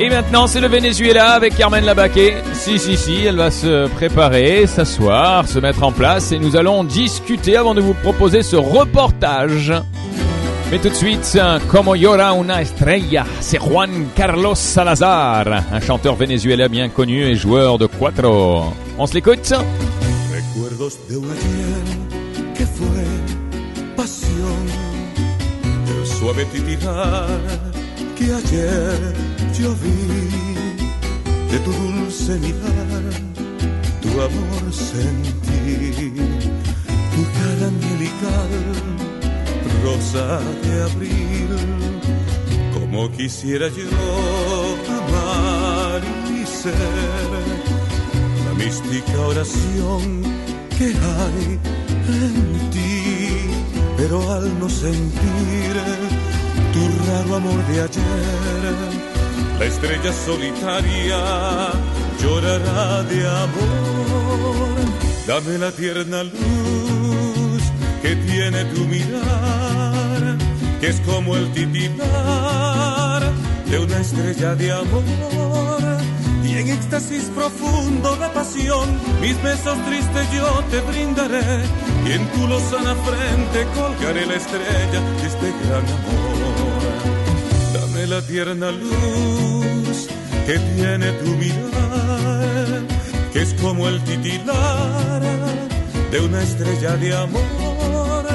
Et 0.00 0.08
maintenant, 0.08 0.48
c'est 0.48 0.60
le 0.60 0.66
Venezuela 0.66 1.34
avec 1.34 1.56
Carmen 1.56 1.84
Labaquet. 1.84 2.42
Si, 2.52 2.80
si, 2.80 2.96
si, 2.96 3.24
elle 3.24 3.36
va 3.36 3.52
se 3.52 3.86
préparer, 3.88 4.66
s'asseoir, 4.66 5.46
se 5.46 5.60
mettre 5.60 5.84
en 5.84 5.92
place 5.92 6.32
et 6.32 6.38
nous 6.40 6.56
allons 6.56 6.82
discuter 6.82 7.56
avant 7.56 7.74
de 7.74 7.80
vous 7.80 7.94
proposer 7.94 8.42
ce 8.42 8.56
reportage. 8.56 9.72
Mais 10.72 10.78
tout 10.78 10.88
de 10.88 10.94
suite, 10.94 11.38
Como 11.68 11.94
llora 11.94 12.32
una 12.32 12.60
estrella, 12.60 13.24
c'est 13.40 13.60
Juan 13.60 14.08
Carlos 14.16 14.56
Salazar, 14.56 15.46
un 15.72 15.80
chanteur 15.80 16.16
vénézuélien 16.16 16.68
bien 16.68 16.88
connu 16.88 17.22
et 17.22 17.36
joueur 17.36 17.78
de 17.78 17.86
cuatro. 17.86 18.64
On 18.98 19.06
se 19.06 19.14
l'écoute 19.14 19.52
Recuerdos 20.32 20.98
de 21.08 21.16
ayer 21.16 22.54
que 22.58 22.64
fue 22.66 23.04
pasión, 23.94 24.66
suave 26.04 26.40
ayer 28.20 29.33
yo 29.58 29.72
vi, 29.82 31.50
de 31.50 31.58
tu 31.60 31.70
dulce 31.70 32.34
mirar, 32.38 33.04
tu 34.02 34.08
amor 34.20 34.72
sentí, 34.72 36.12
tu 37.14 37.22
cara 37.36 37.66
angelical, 37.68 38.52
rosa 39.84 40.40
de 40.64 40.82
abril, 40.82 41.50
como 42.74 43.10
quisiera 43.12 43.68
yo 43.68 43.88
amar 45.00 46.02
y 46.36 46.44
ser 46.44 47.30
la 48.46 48.54
mística 48.64 49.20
oración 49.20 50.22
que 50.76 50.86
hay 50.86 51.60
en 52.08 52.70
ti, 52.70 52.90
pero 53.96 54.32
al 54.32 54.58
no 54.58 54.68
sentir 54.68 55.74
tu 56.72 56.82
raro 57.06 57.36
amor 57.36 57.66
de 57.68 57.82
ayer, 57.82 59.13
la 59.58 59.64
estrella 59.64 60.12
solitaria 60.12 61.18
llorará 62.20 63.02
de 63.04 63.28
amor. 63.28 64.74
Dame 65.26 65.58
la 65.58 65.72
tierna 65.72 66.22
luz 66.22 67.62
que 68.02 68.16
tiene 68.16 68.64
tu 68.66 68.84
mirar, 68.84 70.36
que 70.80 70.88
es 70.88 71.00
como 71.00 71.36
el 71.36 71.50
titilar 71.52 73.22
de 73.70 73.78
una 73.78 73.98
estrella 73.98 74.54
de 74.54 74.72
amor. 74.72 75.82
Y 76.44 76.58
en 76.58 76.68
éxtasis 76.68 77.24
profundo 77.34 78.16
de 78.16 78.28
pasión, 78.28 78.88
mis 79.20 79.42
besos 79.42 79.78
tristes 79.86 80.30
yo 80.32 80.62
te 80.70 80.80
brindaré. 80.82 81.64
Y 82.06 82.12
en 82.12 82.26
tu 82.32 82.46
lozana 82.46 82.94
frente 82.94 83.66
colgaré 83.74 84.26
la 84.26 84.34
estrella 84.34 85.00
de 85.20 85.26
este 85.26 85.52
gran 85.62 85.84
amor. 85.96 86.44
Dame 87.72 88.06
la 88.06 88.20
tierna 88.22 88.70
luz 88.70 89.53
que 90.46 90.58
tiene 90.58 91.10
tu 91.12 91.30
mirar, 91.36 92.82
que 93.32 93.42
es 93.42 93.54
como 93.54 93.88
el 93.88 94.02
titilar 94.04 95.22
de 96.10 96.20
una 96.20 96.42
estrella 96.42 96.96
de 96.96 97.16
amor. 97.16 98.26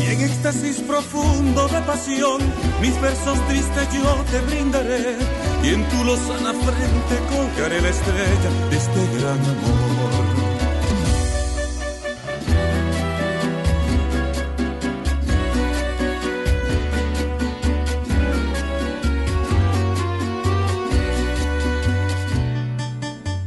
Y 0.00 0.12
en 0.12 0.20
éxtasis 0.22 0.80
profundo 0.80 1.66
de 1.68 1.80
pasión, 1.82 2.40
mis 2.80 3.00
versos 3.00 3.38
tristes 3.48 3.88
yo 3.92 4.24
te 4.30 4.40
brindaré. 4.42 5.16
Y 5.64 5.68
en 5.74 5.88
tu 5.88 6.04
lozana 6.04 6.52
frente 6.52 7.14
colgaré 7.30 7.80
la 7.80 7.88
estrella 7.88 8.50
de 8.70 8.76
este 8.76 9.18
gran 9.18 9.40
amor. 9.40 10.29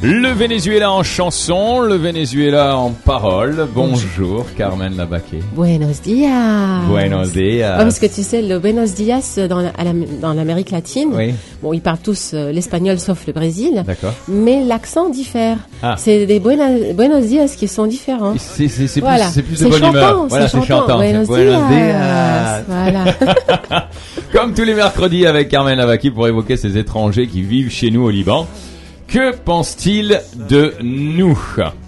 Le 0.06 0.28
Venezuela 0.34 0.92
en 0.92 1.02
chanson, 1.02 1.80
le 1.80 1.96
Venezuela 1.96 2.76
en 2.78 2.90
parole. 2.92 3.66
Bonjour 3.74 4.46
Carmen 4.58 4.98
Labaquet. 4.98 5.40
Buenos 5.56 6.02
días. 6.02 6.82
Buenos 6.90 7.32
días. 7.32 7.78
Ouais, 7.78 7.84
parce 7.86 8.00
que 8.00 8.08
tu 8.08 8.22
sais, 8.22 8.42
le 8.42 8.60
Buenos 8.60 8.96
dias 8.96 9.40
dans 9.48 9.62
la- 9.62 9.70
à 9.78 9.86
la- 9.86 9.94
dans 10.22 10.34
l'Amérique 10.34 10.72
latine, 10.72 11.08
Oui. 11.14 11.34
bon, 11.62 11.72
ils 11.72 11.80
parlent 11.80 12.00
tous 12.04 12.32
euh, 12.34 12.52
l'espagnol 12.52 13.00
sauf 13.00 13.26
le 13.28 13.32
Brésil, 13.32 13.82
D'accord. 13.88 14.12
mais 14.28 14.62
l'accent 14.66 15.10
diffère. 15.10 15.56
Ah. 15.82 15.96
C'est 15.98 16.26
des 16.26 16.42
buena- 16.42 16.92
Buenos 16.94 17.24
dias 17.26 17.56
qui 17.58 17.70
sont 17.70 17.86
différents. 17.86 18.34
C'est 18.38 18.68
c'est- 18.68 18.88
c'est 18.88 19.00
Voilà. 19.00 19.24
plus, 19.28 19.34
c'est 19.36 19.42
plus 19.44 19.60
de 19.62 19.70
bonne 19.70 19.86
humeur. 19.90 20.26
Voilà, 20.28 20.50
c'est 20.50 20.66
chantant. 20.66 20.98
Buenos, 20.98 21.30
días. 21.30 22.62
Voilà. 22.68 23.06
Comme 24.34 24.54
tous 24.54 24.64
les 24.66 24.74
mercredis 24.74 25.26
avec 25.28 25.48
Carmen 25.48 25.78
Lavaki 25.78 26.12
pour 26.12 26.28
évoquer 26.28 26.58
ces 26.58 26.78
étrangers 26.78 27.28
qui 27.28 27.42
vivent 27.42 27.72
chez 27.72 27.90
nous 27.90 28.04
au 28.04 28.10
Liban. 28.10 28.46
Que 29.14 29.32
pense-t-il 29.36 30.20
de 30.50 30.74
nous 30.82 31.40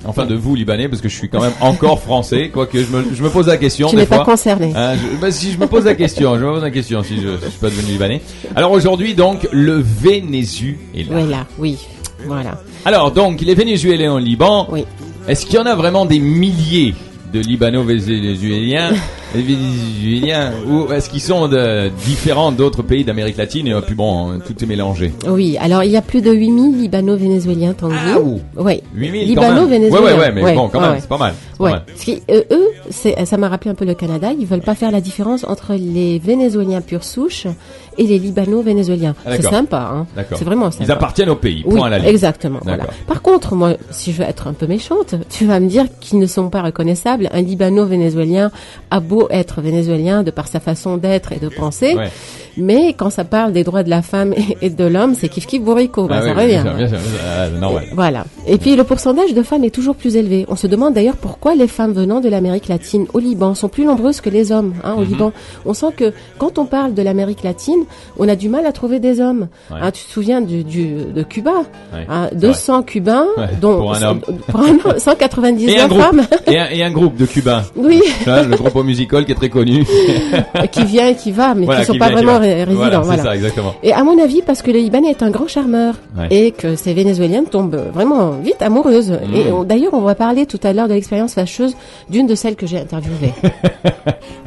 Enfin 0.05 0.27
de 0.27 0.35
vous 0.35 0.53
Libanais 0.53 0.87
parce 0.87 1.01
que 1.01 1.09
je 1.09 1.15
suis 1.17 1.27
quand 1.27 1.41
même 1.41 1.53
encore 1.59 1.99
français, 1.99 2.49
quoique 2.53 2.77
je 2.77 2.85
me, 2.95 3.03
je 3.15 3.23
me 3.23 3.29
pose 3.31 3.47
la 3.47 3.57
question 3.57 3.89
tu 3.89 3.95
n'es 3.95 4.05
pas 4.05 4.19
concerné. 4.23 4.71
Hein, 4.75 4.93
je- 4.95 5.17
bah, 5.19 5.31
si 5.31 5.51
je 5.51 5.57
me 5.57 5.65
pose 5.65 5.85
la 5.85 5.95
question, 5.95 6.37
je 6.37 6.45
me 6.45 6.51
pose 6.53 6.61
la 6.61 6.69
question 6.69 7.01
si 7.01 7.17
je, 7.17 7.29
je 7.43 7.49
suis 7.49 7.59
pas 7.59 7.71
devenu 7.71 7.93
libanais. 7.93 8.21
Alors 8.55 8.71
aujourd'hui 8.71 9.15
donc 9.15 9.47
le 9.51 9.73
Vénézuela. 9.83 10.77
Voilà, 11.09 11.47
oui. 11.57 11.79
Voilà. 12.27 12.61
Alors 12.85 13.11
donc 13.11 13.41
les 13.41 13.55
Vénézuéliens 13.55 14.13
au 14.13 14.19
Liban, 14.19 14.67
Oui. 14.69 14.85
est-ce 15.27 15.47
qu'il 15.47 15.55
y 15.55 15.59
en 15.59 15.65
a 15.65 15.73
vraiment 15.75 16.05
des 16.05 16.19
milliers 16.19 16.93
de 17.35 17.41
Libano-Vénézuéliens 17.41 18.91
Vénézuéliens 19.35 20.51
ou 20.69 20.91
est-ce 20.93 21.09
qu'ils 21.09 21.21
sont 21.21 21.49
de, 21.49 21.89
différents 22.05 22.53
d'autres 22.53 22.83
pays 22.83 23.03
d'Amérique 23.03 23.35
latine 23.35 23.67
et 23.67 23.73
euh, 23.73 23.81
puis 23.81 23.93
bon 23.95 24.31
hein, 24.31 24.39
tout 24.45 24.53
est 24.63 24.65
mélangé 24.67 25.11
Oui, 25.27 25.57
alors 25.59 25.83
il 25.83 25.91
y 25.91 25.97
a 25.97 26.01
plus 26.01 26.21
de 26.21 26.31
8000 26.31 26.79
libano-vénézuéliens, 26.79 27.73
Tanguy. 27.73 27.95
Ah, 28.13 28.19
ouh. 28.19 28.39
Oui. 28.55 28.81
8000 28.93 29.35
quand 29.35 29.41
même. 29.41 29.51
Libano-vénézuéliens. 29.51 30.05
Ouais 30.05 30.13
ouais 30.13 30.19
ouais 30.19 30.31
mais 30.31 30.43
Ouais, 30.43 30.55
bon 30.55 30.69
quand 30.69 30.79
ouais, 30.79 30.85
même 30.85 30.93
ouais. 30.95 30.99
c'est 31.01 31.09
pas 31.09 31.17
mal. 31.17 31.33
c'est 31.51 31.57
pas 31.57 31.63
Ouais. 31.65 31.71
mal. 31.71 31.83
Parce 31.85 32.05
que, 32.05 32.11
euh, 32.31 32.43
eux, 32.51 32.67
c'est, 32.89 33.25
ça 33.25 33.35
m'a 33.37 33.49
rappelé 33.49 33.71
un 33.71 33.75
peu 33.75 33.83
le 33.85 33.93
Canada. 33.93 34.29
Ils 34.39 34.45
veulent 34.45 34.61
pas 34.61 34.75
faire 34.75 34.91
la 34.91 35.01
différence 35.01 35.43
entre 35.43 35.73
les 35.73 36.19
Vénézuéliens 36.19 36.81
pure 36.81 37.03
souche 37.03 37.47
et 37.97 38.03
les 38.03 38.19
Libano-Vénézuéliens. 38.19 39.15
Ah, 39.25 39.31
c'est 39.35 39.41
sympa, 39.43 39.89
hein. 39.93 40.07
D'accord. 40.15 40.37
C'est 40.37 40.45
vraiment 40.45 40.71
sympa. 40.71 40.83
Ils 40.85 40.91
appartiennent 40.91 41.29
au 41.29 41.35
pays. 41.35 41.63
Oui, 41.65 41.75
Point 41.77 41.87
à 41.87 41.89
la 41.89 41.99
ligne. 41.99 42.07
exactement. 42.09 42.59
Voilà. 42.63 42.85
Par 43.07 43.21
contre, 43.21 43.55
moi, 43.55 43.73
si 43.91 44.11
je 44.13 44.21
veux 44.21 44.27
être 44.29 44.47
un 44.47 44.53
peu 44.53 44.67
méchante, 44.67 45.15
tu 45.29 45.45
vas 45.45 45.59
me 45.59 45.67
dire 45.67 45.85
qu'ils 45.99 46.19
ne 46.19 46.25
sont 46.27 46.49
pas 46.49 46.61
reconnaissables. 46.61 47.24
Un 47.31 47.41
Libano-Vénézuélien 47.41 48.51
a 48.91 48.99
beau 48.99 49.27
être 49.29 49.61
vénézuélien 49.61 50.23
de 50.23 50.31
par 50.31 50.47
sa 50.47 50.59
façon 50.59 50.97
d'être 50.97 51.31
et 51.31 51.39
de 51.39 51.49
penser, 51.49 51.95
Ouais. 51.95 52.09
mais 52.57 52.93
quand 52.93 53.09
ça 53.09 53.23
parle 53.23 53.51
des 53.53 53.63
droits 53.63 53.83
de 53.83 53.89
la 53.89 54.01
femme 54.01 54.33
et- 54.61 54.69
de 54.69 54.83
l'homme, 54.85 55.13
c'est 55.15 55.29
kiff 55.29 55.45
kiff 55.47 55.61
bourrico. 55.61 56.07
Bah, 56.07 56.21
ça 56.21 56.33
revient. 56.33 56.61
bien 56.63 56.73
bien 56.73 56.87
bien. 56.87 57.81
Voilà. 57.93 58.25
Et 58.47 58.57
puis 58.57 58.75
le 58.75 58.83
pourcentage 58.83 59.33
de 59.33 59.41
femmes 59.43 59.63
est 59.63 59.69
toujours 59.69 59.95
plus 59.95 60.15
élevé. 60.15 60.45
On 60.49 60.55
se 60.55 60.67
demande 60.67 60.93
d'ailleurs 60.93 61.15
pourquoi 61.17 61.55
les 61.55 61.67
femmes 61.67 61.93
venant 61.93 62.19
de 62.19 62.29
l'Amérique 62.29 62.67
latine 62.67 63.05
au 63.13 63.19
Liban 63.19 63.55
sont 63.55 63.69
plus 63.69 63.85
nombreuses 63.85 64.21
que 64.21 64.29
les 64.29 64.51
hommes 64.51 64.73
hein, 64.83 64.95
au 64.97 65.01
Mhm. 65.01 65.07
Liban. 65.07 65.31
On 65.65 65.73
sent 65.73 65.93
que 65.95 66.13
quand 66.37 66.57
on 66.59 66.65
parle 66.65 66.93
de 66.93 67.01
l'Amérique 67.01 67.43
latine, 67.43 67.83
on 68.17 68.27
a 68.27 68.35
du 68.35 68.49
mal 68.49 68.65
à 68.65 68.71
trouver 68.71 68.99
des 68.99 69.19
hommes. 69.21 69.47
Ouais. 69.71 69.77
Hein, 69.81 69.91
tu 69.91 70.03
te 70.05 70.11
souviens 70.11 70.41
du, 70.41 70.63
du, 70.63 70.95
de 71.13 71.23
Cuba 71.23 71.51
Ouais, 71.93 72.05
hein, 72.09 72.27
c'est 72.31 72.39
200 72.39 72.83
Cubains, 72.83 73.27
dont 73.61 73.77
pour 73.77 73.93
un 73.93 74.01
homme. 74.03 74.21
pour 74.47 74.59
un 74.61 74.69
homme, 74.69 74.97
199 74.99 75.69
Et 75.75 75.79
un 75.79 75.87
groupe. 75.87 76.01
femmes. 76.01 76.21
Et 76.47 76.57
un, 76.59 76.69
et 76.69 76.83
un 76.83 76.91
groupe 76.91 77.04
de 77.13 77.25
Cubains. 77.25 77.63
oui, 77.75 78.01
le 78.25 78.55
groupe 78.55 78.83
musical 78.83 79.25
qui 79.25 79.31
est 79.31 79.35
très 79.35 79.49
connu. 79.49 79.85
qui 80.71 80.83
vient 80.85 81.07
et 81.07 81.15
qui 81.15 81.31
va, 81.31 81.53
mais 81.53 81.65
Voilà, 81.65 81.81
qui 81.81 81.85
sont 81.87 81.93
qui 81.93 81.99
pas 81.99 82.09
vraiment 82.09 82.39
ré- 82.39 82.63
résidents. 82.63 83.01
Voilà, 83.01 83.23
ça 83.23 83.35
exactement. 83.35 83.73
Et 83.83 83.93
à 83.93 84.03
mon 84.03 84.21
avis, 84.21 84.41
parce 84.41 84.61
que 84.61 84.71
le 84.71 84.79
Libanais 84.79 85.09
est 85.11 85.23
un 85.23 85.29
grand 85.29 85.47
charmeur 85.47 85.95
Ouais. 86.17 86.27
et 86.31 86.51
que 86.51 86.75
ces 86.75 86.93
Vénézuéliennes 86.93 87.45
tombent 87.45 87.79
vraiment 87.93 88.31
vite 88.31 88.61
amoureuses. 88.61 89.11
Mm. 89.11 89.35
Et 89.35 89.65
d'ailleurs, 89.65 89.93
on 89.93 90.01
va 90.01 90.15
parler 90.15 90.45
tout 90.45 90.59
à 90.63 90.73
l'heure 90.73 90.87
de 90.87 90.93
l'expérience 90.93 91.33
fâcheuse 91.33 91.75
d'une 92.09 92.27
de 92.27 92.35
celles 92.35 92.55
que 92.55 92.65
j'ai 92.67 92.79
interviewées. 92.79 93.33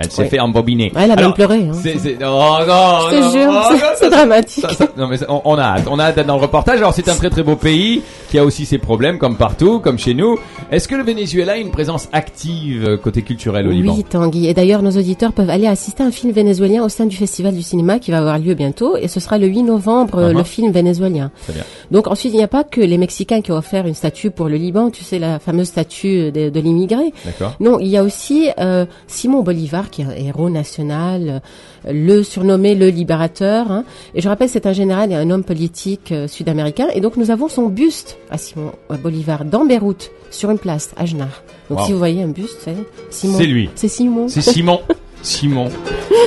Elle 0.01 0.11
s'est 0.11 0.23
Ouais. 0.23 0.29
fait 0.29 0.39
embobiner. 0.41 0.93
Elle 0.97 1.11
a 1.11 1.17
même 1.17 1.33
pleuré. 1.33 1.57
Hein. 1.57 1.73
Oh, 1.75 2.59
non, 2.67 3.11
Je 3.11 3.17
te 3.17 3.33
jure, 3.37 3.51
oh, 3.53 3.75
c'est- 3.97 4.11
dramatique. 4.11 4.65
ça- 4.69 4.75
ça- 4.75 4.89
non 4.97 5.09
mais 5.09 5.17
on, 5.29 5.43
on 5.45 5.55
a 5.59 5.63
hâte, 5.63 5.85
on 5.91 5.99
a 5.99 6.05
hâte 6.05 6.17
d'être 6.17 6.27
dans 6.27 6.37
le 6.37 6.43
reportage. 6.43 6.79
Alors 6.79 6.95
c'est 6.95 7.09
un 7.09 7.15
très 7.15 7.31
très 7.31 7.43
beau 7.43 7.57
pays 7.57 8.03
qui 8.31 8.39
a 8.39 8.45
aussi 8.45 8.65
ses 8.65 8.79
problèmes 8.79 9.19
comme 9.19 9.37
partout, 9.37 9.81
comme 9.81 9.99
chez 9.99 10.15
nous. 10.15 10.39
Est-ce 10.71 10.87
que 10.89 10.95
le 10.95 11.03
Venezuela 11.03 11.53
a 11.55 11.57
une 11.57 11.71
présence 11.71 12.09
active 12.13 12.48
euh, 12.51 12.97
côté 12.97 13.23
culturel 13.23 13.67
au 13.69 13.71
Liban 13.71 13.95
Oui, 13.97 14.05
Tanguy. 14.05 14.47
Et 14.47 14.55
d'ailleurs, 14.55 14.83
nos 14.83 14.91
auditeurs 14.91 15.33
peuvent 15.33 15.51
aller 15.51 15.67
assister 15.67 16.03
à 16.03 16.07
un 16.07 16.11
film 16.11 16.33
vénézuélien 16.33 16.85
au 16.85 16.89
sein 16.89 17.07
du 17.07 17.17
Festival 17.17 17.55
du 17.55 17.63
cinéma 17.63 17.99
qui 17.99 18.11
va 18.11 18.19
avoir 18.19 18.39
lieu 18.39 18.55
bientôt. 18.55 18.97
Et 18.97 19.09
ce 19.09 19.21
sera 19.21 19.39
le 19.39 19.47
8 19.47 19.63
novembre, 19.65 20.19
euh, 20.19 20.33
Uh-huh. 20.33 20.37
le 20.39 20.45
film 20.45 20.73
vénézuélien. 20.73 21.31
Bien. 21.49 21.63
Donc 21.91 22.07
ensuite, 22.07 22.33
il 22.33 22.37
n'y 22.37 22.43
a 22.43 22.49
pas 22.49 22.65
que 22.65 22.81
les 22.81 22.99
Mexicains 22.99 23.41
qui 23.41 23.53
ont 23.53 23.57
offert 23.57 23.87
une 23.87 23.95
statue 23.95 24.31
pour 24.31 24.49
le 24.49 24.57
Liban, 24.57 24.91
tu 24.91 25.05
sais, 25.05 25.19
la 25.19 25.39
fameuse 25.39 25.69
statue 25.69 26.31
de, 26.33 26.51
de 26.51 26.61
l'immigré. 26.61 27.13
D'accord. 27.25 27.55
Non, 27.61 27.79
il 27.81 27.89
y 27.89 27.97
a 27.97 28.03
aussi 28.03 28.49
euh, 28.59 28.85
Simon 29.07 29.43
Bolivar, 29.43 29.91
qui 29.91 30.03
est 30.03 30.05
un 30.05 30.11
héros 30.13 30.51
national, 30.51 31.41
le 31.89 32.23
surnommé 32.23 32.75
le 32.75 32.89
libérateur. 32.89 33.71
hein. 33.71 33.85
Et 34.15 34.21
je 34.21 34.29
rappelle, 34.29 34.49
c'est 34.49 34.67
un 34.67 34.73
général 34.73 35.13
et 35.13 35.15
un 35.15 35.31
homme 35.31 35.45
politique 35.45 36.13
euh, 36.13 36.27
sud-américain. 36.29 36.89
Et 36.95 37.01
donc, 37.01 37.17
nous 37.17 37.31
avons 37.31 37.49
son 37.49 37.67
buste 37.69 38.19
à 38.31 38.39
Simon 38.39 38.73
Bolivar 39.03 39.45
dans 39.45 39.65
Beyrouth, 39.65 40.11
sur 40.31 40.51
une 40.51 40.59
place, 40.59 40.93
à 40.97 41.07
Genar. 41.07 41.43
Donc, 41.71 41.81
Wow. 41.81 41.87
si 41.87 41.93
vous 41.93 41.99
voyez 41.99 42.23
un 42.23 42.29
buste, 42.29 42.59
c'est 42.65 42.75
Simon. 43.11 43.39
C'est 43.39 43.47
lui. 43.47 43.71
C'est 43.75 43.89
Simon. 43.89 44.29
C'est 44.29 44.41
Simon. 44.43 44.81
Simon. 45.23 45.69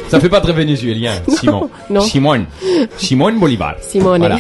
Ça 0.10 0.20
fait 0.20 0.30
pas 0.30 0.42
très 0.42 0.54
vénézuélien, 0.54 1.14
Simon. 1.28 1.70
non. 1.90 2.02
Simon. 2.02 2.46
Simon 2.98 3.34
Bolivar. 3.34 3.76
Simone. 3.82 4.20
Voilà. 4.20 4.40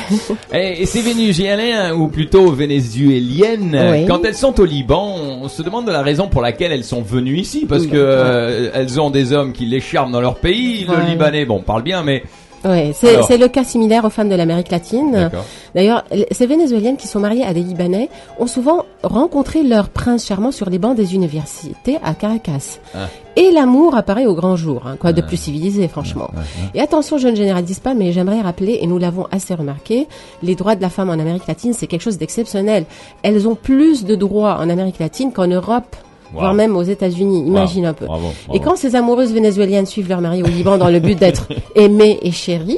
Et, 0.53 0.81
et 0.81 0.86
ces 0.86 1.01
Vénézuéliens, 1.01 1.94
ou 1.95 2.07
plutôt 2.07 2.51
vénézuéliennes, 2.51 3.77
Oui. 3.92 4.06
quand 4.06 4.24
elles 4.25 4.36
sont 4.36 4.59
au 4.59 4.65
Liban, 4.65 5.15
on 5.42 5.48
se 5.50 5.62
demande 5.63 5.86
de 5.88 5.92
la 5.92 6.01
raison 6.01 6.27
pour 6.27 6.42
laquelle 6.42 6.71
elles 6.71 6.83
sont 6.83 7.01
venues 7.01 7.38
ici, 7.38 7.65
parce 7.68 7.83
Oui. 7.83 7.89
que 7.89 7.98
euh, 7.98 8.69
elles 8.74 9.00
ont 9.00 9.09
des 9.09 9.33
hommes 9.33 9.53
qui 9.53 9.65
les 9.65 9.80
charment 9.81 10.12
dans 10.12 10.21
leur 10.21 10.36
pays. 10.36 10.86
Le. 10.88 11.09
Libanais, 11.09 11.45
bon, 11.45 11.62
parle 11.62 11.83
bien, 11.83 12.03
mais 12.03 12.24
Ouais, 12.63 12.94
c'est 12.94 13.38
le 13.38 13.48
cas 13.48 13.63
similaire 13.63 14.06
aux 14.06 14.10
femmes 14.10 14.30
de 14.30 14.36
l'Amérique 14.36 14.72
latine. 14.72 15.30
D'ailleurs, 15.74 16.04
ces 16.31 16.46
Vénézuéliennes 16.46 16.98
qui 16.98 17.08
sont 17.08 17.19
mariées 17.19 17.44
à 17.44 17.54
des 17.54 17.62
Libanais 17.62 18.10
ont 18.40 18.48
souvent 18.48 18.86
rencontré 19.04 19.63
leur 19.63 19.90
prince 19.90 20.25
charmant 20.25 20.52
sur 20.52 20.69
les 20.69 20.78
bancs 20.78 20.96
des 20.96 21.16
universités 21.16 21.98
à 22.04 22.13
Caracas. 22.13 22.80
Ah. 22.94 23.08
Et 23.36 23.52
l'amour 23.52 23.96
apparaît 23.96 24.25
au 24.25 24.36
grand 24.36 24.56
jour, 24.58 24.84
hein, 24.86 24.98
quoi 25.00 25.13
de 25.13 25.22
plus 25.22 25.38
civilisé, 25.38 25.88
franchement. 25.88 26.30
Et 26.74 26.81
attention, 26.81 27.18
je 27.18 27.30
ne 27.30 27.36
généralise 27.36 27.80
pas, 27.80 27.94
mais 27.94 28.12
j'aimerais 28.12 28.42
rappeler, 28.42 28.80
et 28.81 28.88
nous 28.88 28.98
l'avons 28.98 29.25
assez 29.31 29.56
remarqué, 29.56 30.08
les 30.44 30.56
droits 30.56 30.75
de 30.75 30.81
la 30.81 30.90
femme 30.90 31.10
en 31.10 31.13
Amérique 31.13 31.48
latine, 31.48 31.74
c'est 31.74 31.88
quelque 31.88 32.02
chose 32.02 32.18
d'exceptionnel. 32.18 32.86
Elles 33.24 33.48
ont 33.48 33.56
plus 33.56 34.04
de 34.04 34.16
droits 34.16 34.58
en 34.60 34.69
Amérique 34.69 35.00
latine 35.00 35.31
qu'en 35.31 35.48
Europe, 35.48 35.96
Wow. 36.33 36.39
voire 36.39 36.54
même 36.54 36.75
aux 36.78 36.83
États-Unis. 36.83 37.44
Imagine 37.45 37.83
Wow. 37.83 37.89
un 37.89 37.94
peu. 37.94 38.06
Bravo, 38.06 38.28
Et 38.54 38.60
quand 38.60 38.75
ces 38.78 38.95
amoureuses 38.95 39.33
vénézuéliennes 39.33 39.86
suivent 39.86 40.10
leur 40.10 40.22
mari 40.22 40.44
au 40.44 40.48
Liban 40.48 40.78
dans 40.78 40.89
le 40.89 41.00
but 41.00 41.18
d'être 41.19 41.48
aimées 41.75 42.19
et 42.22 42.31
chéries, 42.31 42.78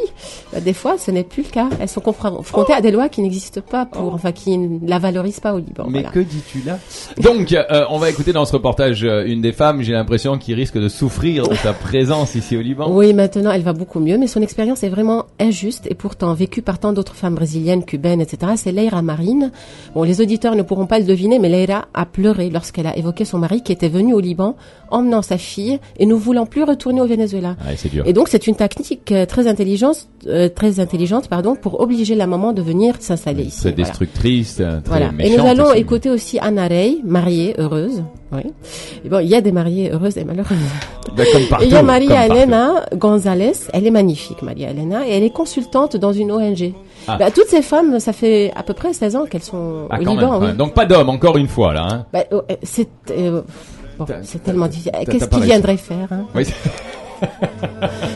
bah, 0.54 0.60
des 0.60 0.74
fois, 0.74 0.98
ce 0.98 1.10
n'est 1.10 1.24
plus 1.24 1.44
le 1.44 1.50
cas. 1.50 1.70
Elles 1.80 1.90
sont 1.90 2.02
confrontées 2.02 2.74
à 2.74 2.82
des 2.82 2.92
lois 2.92 3.10
qui 3.10 3.22
n'existent 3.22 3.62
pas 3.62 3.86
pour, 3.86 4.14
enfin, 4.14 4.32
qui 4.32 4.58
ne 4.58 4.88
la 4.88 5.00
valorisent 5.00 5.40
pas 5.40 5.54
au 5.54 5.58
Liban. 5.58 5.86
Mais 5.88 6.02
voilà. 6.02 6.10
que 6.10 6.20
dis-tu 6.20 6.60
là? 6.66 6.78
Donc, 7.22 7.52
euh, 7.54 7.86
on 7.90 7.98
va 7.98 8.10
écouter 8.10 8.34
dans 8.34 8.46
ce 8.46 8.54
reportage 8.54 9.04
euh, 9.04 9.26
une 9.26 9.42
des 9.42 9.52
femmes, 9.52 9.82
j'ai 9.82 9.94
l'impression, 9.94 10.38
qui 10.38 10.54
risque 10.54 10.78
de 10.78 10.88
souffrir 10.90 11.48
de 11.48 11.56
sa 11.56 11.74
présence 11.74 12.36
ici 12.36 12.56
au 12.56 12.62
Liban. 12.62 12.88
Oui, 12.92 13.14
maintenant, 13.14 13.52
elle 13.52 13.64
va 13.64 13.74
beaucoup 13.74 14.00
mieux, 14.00 14.18
mais 14.18 14.28
son 14.28 14.42
expérience 14.42 14.84
est 14.84 14.90
vraiment 14.90 15.26
injuste 15.40 15.88
et 15.90 15.96
pourtant 15.96 16.34
vécue 16.34 16.62
par 16.62 16.78
tant 16.78 16.94
d'autres 16.94 17.16
femmes 17.16 17.36
brésiliennes, 17.36 17.84
cubaines, 17.84 18.22
etc. 18.22 18.54
C'est 18.56 18.72
Leira 18.72 19.02
Marine. 19.02 19.52
Bon, 19.96 20.04
les 20.04 20.22
auditeurs 20.22 20.56
ne 20.56 20.62
pourront 20.62 20.86
pas 20.86 21.00
le 21.00 21.06
deviner, 21.06 21.40
mais 21.40 21.50
Leira 21.50 21.88
a 21.94 22.06
pleuré 22.06 22.50
lorsqu'elle 22.52 22.88
a 22.88 22.96
évoqué 22.98 23.26
son 23.26 23.40
mari 23.40 23.62
qui 23.64 23.72
était 23.72 23.90
venu 23.90 24.14
au 24.14 24.20
Liban, 24.20 24.56
emmenant 24.92 25.22
sa 25.22 25.38
fille 25.38 25.80
et 25.98 26.06
ne 26.06 26.14
voulant 26.14 26.46
plus 26.46 26.64
retourner 26.64 27.02
au 27.02 27.08
Venezuela. 27.08 27.56
Ouais, 27.68 27.76
c'est 27.76 27.90
dur. 27.90 28.04
Et 28.06 28.14
donc 28.14 28.28
c'est 28.28 28.48
une 28.48 28.56
technique 28.56 29.12
euh, 29.12 29.26
très 29.26 29.48
intelligente, 29.48 30.08
euh, 30.28 30.43
très 30.50 30.80
intelligente, 30.80 31.28
pardon, 31.28 31.56
pour 31.56 31.80
obliger 31.81 32.16
la 32.16 32.28
maman 32.28 32.54
de 32.54 32.62
venir 32.62 32.95
s'installer 33.00 33.44
ici. 33.44 33.62
Très 33.62 33.72
Voilà. 33.72 33.84
destructrice, 33.84 34.57
euh, 34.60 34.80
très 34.81 35.00
Voilà. 35.00 35.12
Et 35.19 35.36
nous 35.38 35.45
allons 35.45 35.69
aussi. 35.72 35.80
écouter 35.80 36.10
aussi 36.10 36.40
Anna 36.40 36.68
Rey, 36.68 36.98
mariée, 37.04 37.56
heureuse. 37.57 38.04
Oui. 38.31 38.42
Et 39.06 39.10
bon, 39.10 39.19
il 39.19 39.28
y 39.30 39.36
a 39.36 39.42
des 39.42 39.51
mariées 39.51 39.92
heureuses 39.92 40.18
et 40.18 40.24
malheureuses. 40.24 40.57
Comme 41.06 41.44
partout. 41.50 41.63
Et 41.66 41.68
il 41.68 41.74
y 41.74 41.75
a 41.75 41.84
Maria. 41.84 42.25
Elena 42.25 42.86
Gonzalez. 42.95 43.51
Elle 43.74 43.86
est 43.86 43.92
magnifique, 43.92 44.42
Maria 44.42 44.72
Elena, 44.72 45.07
et 45.07 45.12
elle 45.12 45.24
est 45.24 45.30
consultante 45.30 45.95
dans 45.98 46.13
une 46.13 46.31
ONG. 46.31 46.74
Ah. 47.07 47.18
Bah, 47.18 47.31
toutes 47.31 47.48
ces 47.48 47.62
femmes, 47.62 48.00
ça 48.00 48.13
fait 48.13 48.51
à 48.56 48.63
peu 48.63 48.74
près 48.74 48.94
16 48.94 49.16
ans 49.16 49.25
qu'elles 49.30 49.44
sont 49.44 49.88
Ah, 49.89 49.98
au 49.98 50.00
Liban. 50.00 50.16
même, 50.16 50.25
quand 50.30 50.39
oui. 50.39 50.48
même. 50.48 50.56
Donc 50.57 50.74
pas 50.74 50.86
d'homme, 50.86 51.10
encore 51.10 51.38
une 51.38 51.48
fois 51.50 51.74
là. 51.74 51.88
Hein. 51.92 52.06
Bah, 52.13 52.24
oh, 52.31 52.42
euh, 52.50 52.56
c'est 52.63 52.88
euh, 53.12 53.42
bon, 54.00 54.06
c'est 54.24 54.42
tellement 54.44 54.68
difficile. 54.68 54.92
Qu'est-ce 55.10 55.28
qu'ils 55.28 55.44
viendraient 55.44 55.78
faire 55.78 56.07
hein? 56.12 56.25
Oui. 56.34 56.46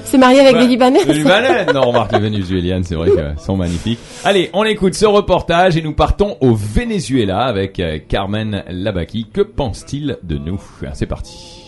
C'est 0.06 0.18
marié 0.18 0.40
avec 0.40 0.54
Bah, 0.54 0.62
des 0.62 0.68
Libanais 0.68 1.04
Les 1.06 1.14
Libanais 1.14 1.66
Non, 1.74 1.82
remarque 1.82 2.12
les 2.14 2.20
Vénézuéliennes, 2.20 2.84
c'est 2.84 2.96
vrai 2.96 3.12
qu'elles 3.12 3.36
sont 3.40 3.56
magnifiques. 3.58 4.00
Allez, 4.24 4.50
on 4.54 4.64
écoute 4.64 4.94
ce 4.94 5.06
reportage 5.06 5.76
et 5.78 5.82
nous 5.82 5.94
partons 5.94 6.38
au 6.42 6.54
Venezuela 6.56 7.40
avec 7.42 7.80
euh, 7.80 8.00
Carmen 8.08 8.64
Labaki. 8.70 9.28
Que 9.34 9.42
pense-t-il 9.42 10.18
de 10.24 10.38
nous? 10.38 10.62
C'est 10.94 11.06
parti. 11.06 11.64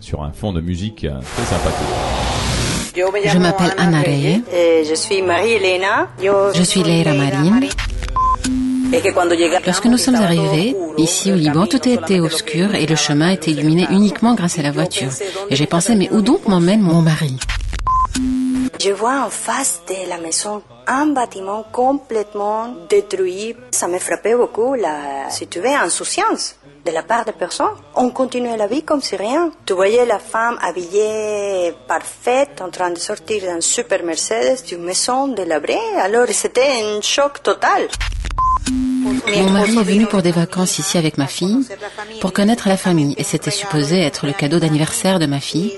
Sur 0.00 0.22
un 0.22 0.32
fond 0.32 0.52
de 0.52 0.60
musique 0.60 1.04
euh, 1.04 1.18
très 1.20 1.44
sympathique. 1.44 1.88
Je 3.26 3.38
m'appelle 3.38 3.74
Anna 3.78 4.00
Reyes. 4.00 4.42
Eh, 4.52 4.82
je 4.88 4.94
suis 4.94 5.22
Marie-Elena. 5.22 6.08
Je 6.54 6.62
suis 6.62 6.82
Leira 6.82 7.12
Marine. 7.12 7.68
Lorsque 9.66 9.86
nous 9.86 9.98
sommes 9.98 10.14
arrivés 10.14 10.74
ici 10.96 11.30
au 11.32 11.34
Liban, 11.34 11.66
tout 11.66 11.88
était 11.88 12.20
obscur 12.20 12.74
et 12.74 12.86
le 12.86 12.96
chemin 12.96 13.30
était 13.30 13.50
illuminé 13.50 13.86
uniquement 13.90 14.34
grâce 14.34 14.58
à 14.58 14.62
la 14.62 14.70
voiture. 14.70 15.10
Et 15.50 15.56
j'ai 15.56 15.66
pensé, 15.66 15.94
mais 15.94 16.10
où 16.10 16.22
donc 16.22 16.46
m'emmène 16.48 16.80
mon 16.80 17.02
mari? 17.02 17.38
Je 18.80 18.90
vois 18.90 19.24
en 19.26 19.30
face 19.30 19.82
de 19.88 20.08
la 20.08 20.18
maison 20.18 20.62
un 20.86 21.06
bâtiment 21.08 21.64
complètement 21.70 22.74
détruit. 22.88 23.56
Ça 23.72 23.88
me 23.88 23.98
frappait 23.98 24.36
beaucoup, 24.36 24.74
la, 24.74 25.28
si 25.28 25.48
tu 25.48 25.58
veux, 25.60 25.66
insouciance 25.68 26.56
de 26.86 26.92
la 26.92 27.02
part 27.02 27.24
des 27.24 27.32
personnes. 27.32 27.76
On 27.96 28.10
continuait 28.10 28.56
la 28.56 28.68
vie 28.68 28.84
comme 28.84 29.02
si 29.02 29.16
rien. 29.16 29.50
Tu 29.66 29.72
voyais 29.72 30.06
la 30.06 30.20
femme 30.20 30.58
habillée 30.62 31.74
parfaite 31.86 32.62
en 32.62 32.70
train 32.70 32.90
de 32.90 32.98
sortir 32.98 33.42
d'un 33.42 33.60
super 33.60 34.02
Mercedes 34.04 34.62
d'une 34.66 34.84
maison 34.84 35.28
délabrée. 35.28 35.76
Alors 36.00 36.28
c'était 36.30 36.70
un 36.82 37.02
choc 37.02 37.42
total. 37.42 37.88
Mon 39.00 39.50
mari 39.50 39.78
est 39.78 39.82
venu 39.82 40.06
pour 40.06 40.22
des 40.22 40.30
vacances 40.30 40.78
ici 40.78 40.98
avec 40.98 41.18
ma 41.18 41.26
fille, 41.26 41.58
pour 42.20 42.32
connaître 42.32 42.68
la 42.68 42.76
famille, 42.76 43.14
et 43.16 43.24
c'était 43.24 43.50
supposé 43.50 44.00
être 44.00 44.26
le 44.26 44.32
cadeau 44.32 44.58
d'anniversaire 44.58 45.18
de 45.18 45.26
ma 45.26 45.40
fille. 45.40 45.72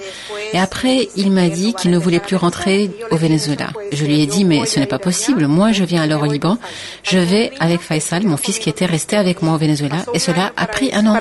Et 0.52 0.58
après, 0.58 1.08
il 1.16 1.30
m'a 1.30 1.48
dit 1.48 1.74
qu'il 1.74 1.90
ne 1.90 1.98
voulait 1.98 2.20
plus 2.20 2.36
rentrer 2.36 2.90
au 3.10 3.16
Venezuela. 3.16 3.68
Je 3.92 4.04
lui 4.04 4.20
ai 4.22 4.26
dit, 4.26 4.44
mais 4.44 4.66
ce 4.66 4.80
n'est 4.80 4.86
pas 4.86 4.98
possible, 4.98 5.46
moi 5.46 5.72
je 5.72 5.84
viens 5.84 6.02
alors 6.02 6.22
au 6.22 6.26
Liban, 6.26 6.58
je 7.02 7.18
vais 7.18 7.52
avec 7.60 7.80
Faisal, 7.80 8.24
mon 8.24 8.36
fils 8.36 8.58
qui 8.58 8.68
était 8.68 8.86
resté 8.86 9.16
avec 9.16 9.42
moi 9.42 9.54
au 9.54 9.58
Venezuela, 9.58 10.04
et 10.14 10.18
cela 10.18 10.52
a 10.56 10.66
pris 10.66 10.90
un 10.92 11.06
an. 11.06 11.18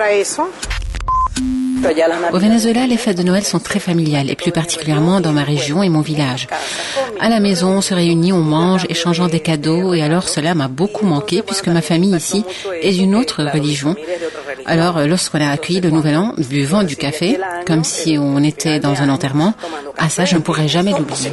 Au 2.33 2.39
Venezuela, 2.39 2.85
les 2.87 2.97
fêtes 2.97 3.17
de 3.17 3.23
Noël 3.23 3.43
sont 3.43 3.59
très 3.59 3.79
familiales, 3.79 4.29
et 4.29 4.35
plus 4.35 4.51
particulièrement 4.51 5.21
dans 5.21 5.31
ma 5.31 5.43
région 5.43 5.81
et 5.81 5.89
mon 5.89 6.01
village. 6.01 6.47
À 7.19 7.29
la 7.29 7.39
maison, 7.39 7.77
on 7.77 7.81
se 7.81 7.93
réunit, 7.93 8.33
on 8.33 8.41
mange, 8.41 8.85
échangeant 8.89 9.27
des 9.27 9.39
cadeaux, 9.39 9.93
et 9.93 10.01
alors 10.01 10.27
cela 10.27 10.55
m'a 10.55 10.67
beaucoup 10.67 11.05
manqué, 11.05 11.41
puisque 11.41 11.67
ma 11.67 11.81
famille 11.81 12.15
ici 12.15 12.43
est 12.81 12.91
d'une 12.91 13.15
autre 13.15 13.43
religion. 13.43 13.95
Alors, 14.65 14.99
lorsqu'on 15.07 15.41
a 15.41 15.49
accueilli 15.49 15.81
le 15.81 15.89
Nouvel 15.89 16.17
An, 16.17 16.33
buvant 16.37 16.83
du 16.83 16.95
café, 16.95 17.39
comme 17.65 17.83
si 17.83 18.17
on 18.17 18.43
était 18.43 18.79
dans 18.79 19.01
un 19.01 19.09
enterrement, 19.09 19.53
ah 19.97 20.09
ça, 20.09 20.25
je 20.25 20.35
ne 20.35 20.41
pourrai 20.41 20.67
jamais 20.67 20.91
l'oublier. 20.91 21.31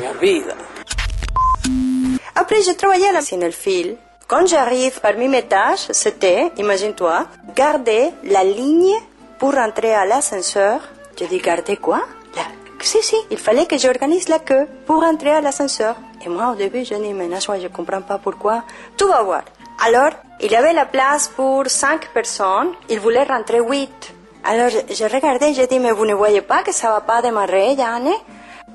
Après, 2.34 2.56
j'ai 2.64 2.75
travaillé 2.75 3.06
à 3.08 3.12
la 3.12 3.20
Cinefil. 3.20 3.96
Quand 4.28 4.46
j'arrive 4.46 5.00
parmi 5.00 5.28
mes 5.28 5.43
tâches, 5.43 5.87
c'était, 5.90 6.50
imagine-toi, 6.58 7.26
garder 7.54 8.10
la 8.25 8.43
ligne 8.43 8.93
pour 9.38 9.54
rentrer 9.54 9.94
à 9.94 10.04
l'ascenseur. 10.04 10.80
Je 11.18 11.24
dis, 11.26 11.38
garder 11.38 11.76
quoi? 11.76 12.00
La... 12.34 12.42
Si, 12.80 13.02
si, 13.02 13.16
il 13.30 13.38
fallait 13.38 13.66
que 13.66 13.78
j'organise 13.78 14.28
la 14.28 14.38
queue 14.38 14.66
pour 14.86 15.02
entrer 15.02 15.30
à 15.30 15.40
l'ascenseur. 15.40 15.96
Et 16.24 16.28
moi, 16.28 16.50
au 16.52 16.54
début, 16.54 16.84
je 16.84 16.94
dis, 16.94 17.12
mais 17.12 17.26
Nashwa, 17.26 17.58
je 17.58 17.68
comprends 17.68 18.02
pas 18.02 18.18
pourquoi. 18.18 18.62
Tu 18.96 19.04
vas 19.06 19.22
voir. 19.22 19.42
Alors, 19.84 20.10
il 20.40 20.50
y 20.50 20.56
avait 20.56 20.72
la 20.72 20.86
place 20.86 21.28
pour 21.28 21.66
cinq 21.66 22.08
personnes. 22.12 22.72
Il 22.88 23.00
voulait 23.00 23.24
rentrer 23.24 23.60
huit. 23.60 24.14
Alors, 24.44 24.69
je, 24.69 24.94
je 24.94 25.05
regardais, 25.05 25.52
je 25.55 25.62
dis, 25.62 25.78
mais 25.78 25.93
vous 25.93 26.06
ne 26.06 26.14
voyez 26.14 26.43
pas 26.43 26.62
que 26.62 26.72
ça 26.72 26.90
va 26.90 27.00
pas 27.00 27.22
démarrer, 27.22 27.72
Yann 27.72 28.08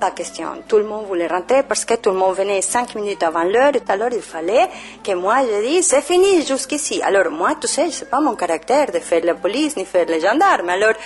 pas 0.02 0.12
question. 0.12 0.48
Tout 0.68 0.78
le 0.78 0.86
monde 0.86 1.06
voulait 1.06 1.28
rentrer 1.28 1.62
parce 1.62 1.86
que 1.86 1.94
tout 1.94 2.10
le 2.10 2.18
monde 2.18 2.36
venait 2.36 2.62
cinq 2.64 2.96
minutes 2.96 3.22
avant 3.22 3.44
l'heure. 3.44 3.74
Alors 3.88 4.10
il 4.12 4.22
fallait 4.34 4.68
que 5.04 5.14
moi 5.14 5.38
je 5.48 5.62
dise 5.68 5.88
c'est 5.88 6.02
fini 6.02 6.44
jusqu'ici. 6.44 7.02
Alors 7.04 7.30
moi, 7.32 7.52
tu 7.62 7.68
sais, 7.68 7.90
c'est 7.92 8.10
pas 8.10 8.20
mon 8.20 8.36
caractère 8.36 8.88
de 8.92 9.00
faire 9.00 9.24
la 9.24 9.36
police 9.36 9.78
ni 9.78 9.86
faire 9.86 10.08
les 10.08 10.20
gendarmes. 10.20 10.70
Alors 10.70 10.98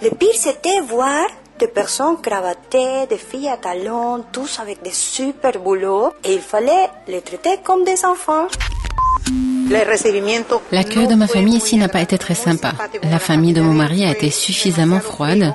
le 0.00 0.10
pire 0.10 0.34
c'était 0.34 0.80
voir 0.80 1.26
des 1.58 1.68
personnes 1.68 2.20
cravattées, 2.22 3.06
des 3.06 3.18
filles 3.18 3.50
à 3.50 3.58
talons, 3.58 4.24
tous 4.32 4.58
avec 4.60 4.82
des 4.82 4.96
super 5.12 5.58
boulots. 5.58 6.14
Et 6.24 6.32
il 6.32 6.40
fallait 6.40 6.88
les 7.08 7.20
traiter 7.20 7.58
comme 7.62 7.84
des 7.84 8.02
enfants. 8.12 8.46
L'accueil 10.70 11.06
de 11.06 11.14
ma 11.14 11.26
famille 11.26 11.56
ici 11.56 11.76
n'a 11.76 11.88
pas 11.88 12.02
été 12.02 12.18
très 12.18 12.34
sympa. 12.34 12.72
La 13.10 13.18
famille 13.18 13.54
de 13.54 13.62
mon 13.62 13.72
mari 13.72 14.04
a 14.04 14.10
été 14.10 14.30
suffisamment 14.30 15.00
froide. 15.00 15.54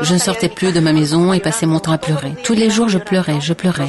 Je 0.00 0.14
ne 0.14 0.18
sortais 0.18 0.48
plus 0.48 0.72
de 0.72 0.80
ma 0.80 0.92
maison 0.92 1.32
et 1.32 1.40
passais 1.40 1.66
mon 1.66 1.78
temps 1.78 1.92
à 1.92 1.98
pleurer. 1.98 2.32
Tous 2.44 2.54
les 2.54 2.70
jours, 2.70 2.88
je 2.88 2.98
pleurais, 2.98 3.40
je 3.40 3.52
pleurais. 3.52 3.88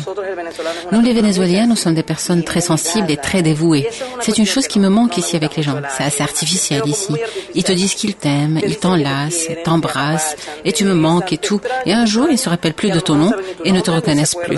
Nous, 0.91 1.01
les 1.01 1.13
Vénézuéliens, 1.13 1.67
nous 1.67 1.75
sommes 1.75 1.93
des 1.93 2.03
personnes 2.03 2.43
très 2.43 2.61
sensibles 2.61 3.09
et 3.11 3.17
très 3.17 3.41
dévouées. 3.41 3.87
C'est 4.21 4.37
une 4.37 4.45
chose 4.45 4.67
qui 4.67 4.79
me 4.79 4.89
manque 4.89 5.17
ici 5.17 5.35
avec 5.35 5.55
les 5.55 5.63
gens. 5.63 5.79
C'est 5.95 6.03
assez 6.03 6.23
artificiel 6.23 6.81
ici. 6.85 7.15
Ils 7.55 7.63
te 7.63 7.71
disent 7.71 7.93
qu'ils 7.93 8.15
t'aiment, 8.15 8.59
ils 8.63 8.77
t'enlacent, 8.77 9.47
t'embrassent, 9.63 10.35
et 10.65 10.73
tu 10.73 10.83
me 10.83 10.93
manques 10.93 11.31
et 11.31 11.37
tout. 11.37 11.61
Et 11.85 11.93
un 11.93 12.05
jour, 12.05 12.27
ils 12.29 12.37
se 12.37 12.49
rappellent 12.49 12.73
plus 12.73 12.91
de 12.91 12.99
ton 12.99 13.15
nom 13.15 13.31
et 13.63 13.71
ne 13.71 13.79
te 13.79 13.91
reconnaissent 13.91 14.35
plus. 14.43 14.57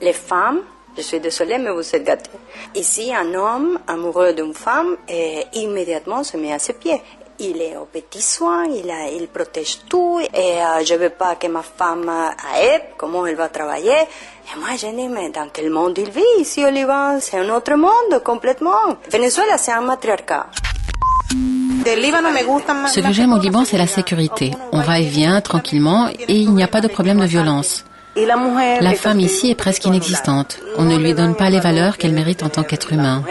Les 0.00 0.12
femmes, 0.12 0.60
je 0.98 1.02
suis 1.04 1.20
désolée, 1.20 1.58
mais 1.58 1.70
vous 1.70 1.88
êtes 1.94 2.04
gâtés. 2.04 2.30
Ici, 2.74 3.12
un 3.14 3.32
homme 3.34 3.78
amoureux 3.86 4.32
d'une 4.32 4.52
femme, 4.52 4.96
et 5.08 5.44
immédiatement 5.54 6.24
se 6.24 6.36
met 6.36 6.52
à 6.52 6.58
ses 6.58 6.72
pieds. 6.72 7.00
Il 7.38 7.62
est 7.62 7.76
au 7.76 7.84
petit 7.84 8.20
soin, 8.20 8.64
il, 8.66 8.90
a, 8.90 9.08
il 9.08 9.28
protège 9.28 9.78
tout, 9.88 10.18
et 10.20 10.60
euh, 10.60 10.84
je 10.84 10.94
veux 10.94 11.10
pas 11.10 11.36
que 11.36 11.46
ma 11.46 11.62
femme 11.62 12.08
euh, 12.08 12.60
aide 12.60 12.82
comment 12.96 13.24
elle 13.26 13.36
va 13.36 13.48
travailler. 13.48 13.92
Et 13.92 14.58
moi, 14.58 14.70
je 14.76 14.88
dis, 14.88 15.08
mais 15.08 15.30
dans 15.30 15.48
quel 15.52 15.70
monde 15.70 15.96
il 15.98 16.10
vit 16.10 16.40
ici 16.40 16.64
au 16.64 16.70
Liban? 16.70 17.18
C'est 17.20 17.38
un 17.38 17.48
autre 17.50 17.76
monde, 17.76 18.22
complètement. 18.24 18.96
Venezuela, 19.08 19.56
c'est 19.56 19.70
un 19.70 19.82
matriarcat. 19.82 20.46
Ce 21.86 23.00
que 23.00 23.12
j'aime 23.12 23.32
au 23.32 23.38
Liban, 23.38 23.64
c'est 23.64 23.78
la 23.78 23.86
sécurité. 23.86 24.50
On 24.72 24.80
va 24.80 24.98
et 24.98 25.04
vient 25.04 25.40
tranquillement 25.40 26.08
et 26.08 26.34
il 26.34 26.52
n'y 26.52 26.64
a 26.64 26.68
pas 26.68 26.80
de 26.80 26.88
problème 26.88 27.20
de 27.20 27.26
violence. 27.26 27.84
La 28.16 28.94
femme 28.94 29.20
ici 29.20 29.50
est 29.50 29.54
presque 29.54 29.84
inexistante. 29.84 30.58
On 30.76 30.84
ne 30.84 30.96
lui 30.96 31.14
donne 31.14 31.36
pas 31.36 31.50
les 31.50 31.60
valeurs 31.60 31.98
qu'elle 31.98 32.12
mérite 32.12 32.42
en 32.42 32.48
tant 32.48 32.62
qu'être 32.62 32.92
humain. 32.92 33.22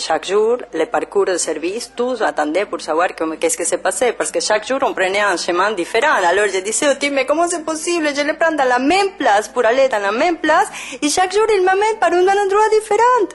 Chaque 0.00 0.26
jour, 0.26 0.56
le 0.72 0.86
parcours 0.86 1.26
de 1.26 1.36
service, 1.36 1.92
tous 1.94 2.22
attendaient 2.22 2.64
pour 2.64 2.80
savoir 2.80 3.08
qu'est-ce 3.38 3.58
qui 3.58 3.66
se 3.66 3.76
passait, 3.76 4.12
parce 4.12 4.30
que 4.30 4.40
chaque 4.40 4.66
jour, 4.66 4.78
on 4.80 4.94
prenait 4.94 5.20
un 5.20 5.36
chemin 5.36 5.72
différent. 5.72 6.14
Alors, 6.24 6.46
je 6.50 6.60
disais 6.60 6.88
au 6.88 6.94
type, 6.94 7.12
mais 7.12 7.26
comment 7.26 7.46
c'est 7.46 7.62
possible? 7.62 8.08
Je 8.16 8.22
le 8.22 8.34
prends 8.38 8.52
dans 8.52 8.64
la 8.64 8.78
même 8.78 9.10
place 9.18 9.48
pour 9.48 9.62
aller 9.66 9.88
dans 9.88 9.98
la 9.98 10.10
même 10.10 10.38
place, 10.38 10.68
et 11.02 11.08
chaque 11.10 11.34
jour, 11.34 11.44
il 11.54 11.62
m'amène 11.62 11.98
par 12.00 12.10
un 12.14 12.22
endroit 12.22 12.68
différent. 12.72 13.28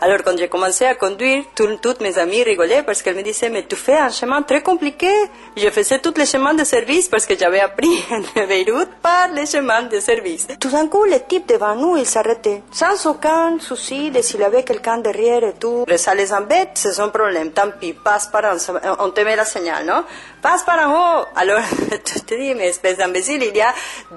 Alors, 0.00 0.18
quand 0.24 0.36
j'ai 0.38 0.48
commencé 0.48 0.84
à 0.84 0.94
conduire, 0.94 1.44
toutes 1.54 2.00
mes 2.00 2.16
amies 2.18 2.42
rigolaient 2.42 2.82
parce 2.84 3.02
qu'elles 3.02 3.16
me 3.16 3.22
disaient, 3.22 3.48
mais 3.48 3.64
tu 3.66 3.74
fais 3.74 3.96
un 3.96 4.10
chemin 4.10 4.42
très 4.42 4.62
compliqué. 4.62 5.10
Je 5.56 5.68
faisais 5.70 5.98
tous 5.98 6.14
les 6.16 6.26
chemins 6.26 6.54
de 6.54 6.62
service 6.62 7.08
parce 7.08 7.26
que 7.26 7.36
j'avais 7.38 7.60
appris 7.60 7.88
de 8.36 8.46
Beyrouth 8.46 8.90
par 9.02 9.28
les 9.34 9.46
chemins 9.46 9.82
de 9.82 9.98
service. 10.00 10.46
Tout 10.60 10.68
d'un 10.68 10.88
coup, 10.88 11.04
le 11.04 11.18
type 11.26 11.48
devant 11.48 11.74
nous, 11.74 11.96
il 11.96 12.06
s'arrêtait. 12.06 12.62
Sans 12.70 13.06
aucun 13.06 13.58
souci 13.60 14.10
de 14.10 14.20
s'il 14.20 14.42
avait 14.42 14.62
quelqu'un 14.62 14.98
derrière 14.98 15.42
et 15.42 15.54
tout. 15.58 15.84
Ça 16.04 16.14
les 16.14 16.34
embête, 16.34 16.72
c'est 16.74 16.92
son 16.92 17.08
problème. 17.08 17.52
Tant 17.52 17.70
pis, 17.80 17.94
passe 17.94 18.26
par 18.26 18.44
en 18.44 18.56
On 18.98 19.08
te 19.08 19.22
met 19.22 19.36
la 19.36 19.46
signal, 19.46 19.86
non? 19.86 20.04
Passe 20.42 20.62
par 20.62 20.78
en 20.86 20.92
haut. 20.92 21.24
Alors, 21.34 21.62
tu 22.04 22.20
te 22.20 22.34
dis, 22.34 22.54
mais 22.54 22.68
espèce 22.68 22.98
d'imbécile, 22.98 23.42
il 23.42 23.56
y 23.56 23.62
a 23.62 23.72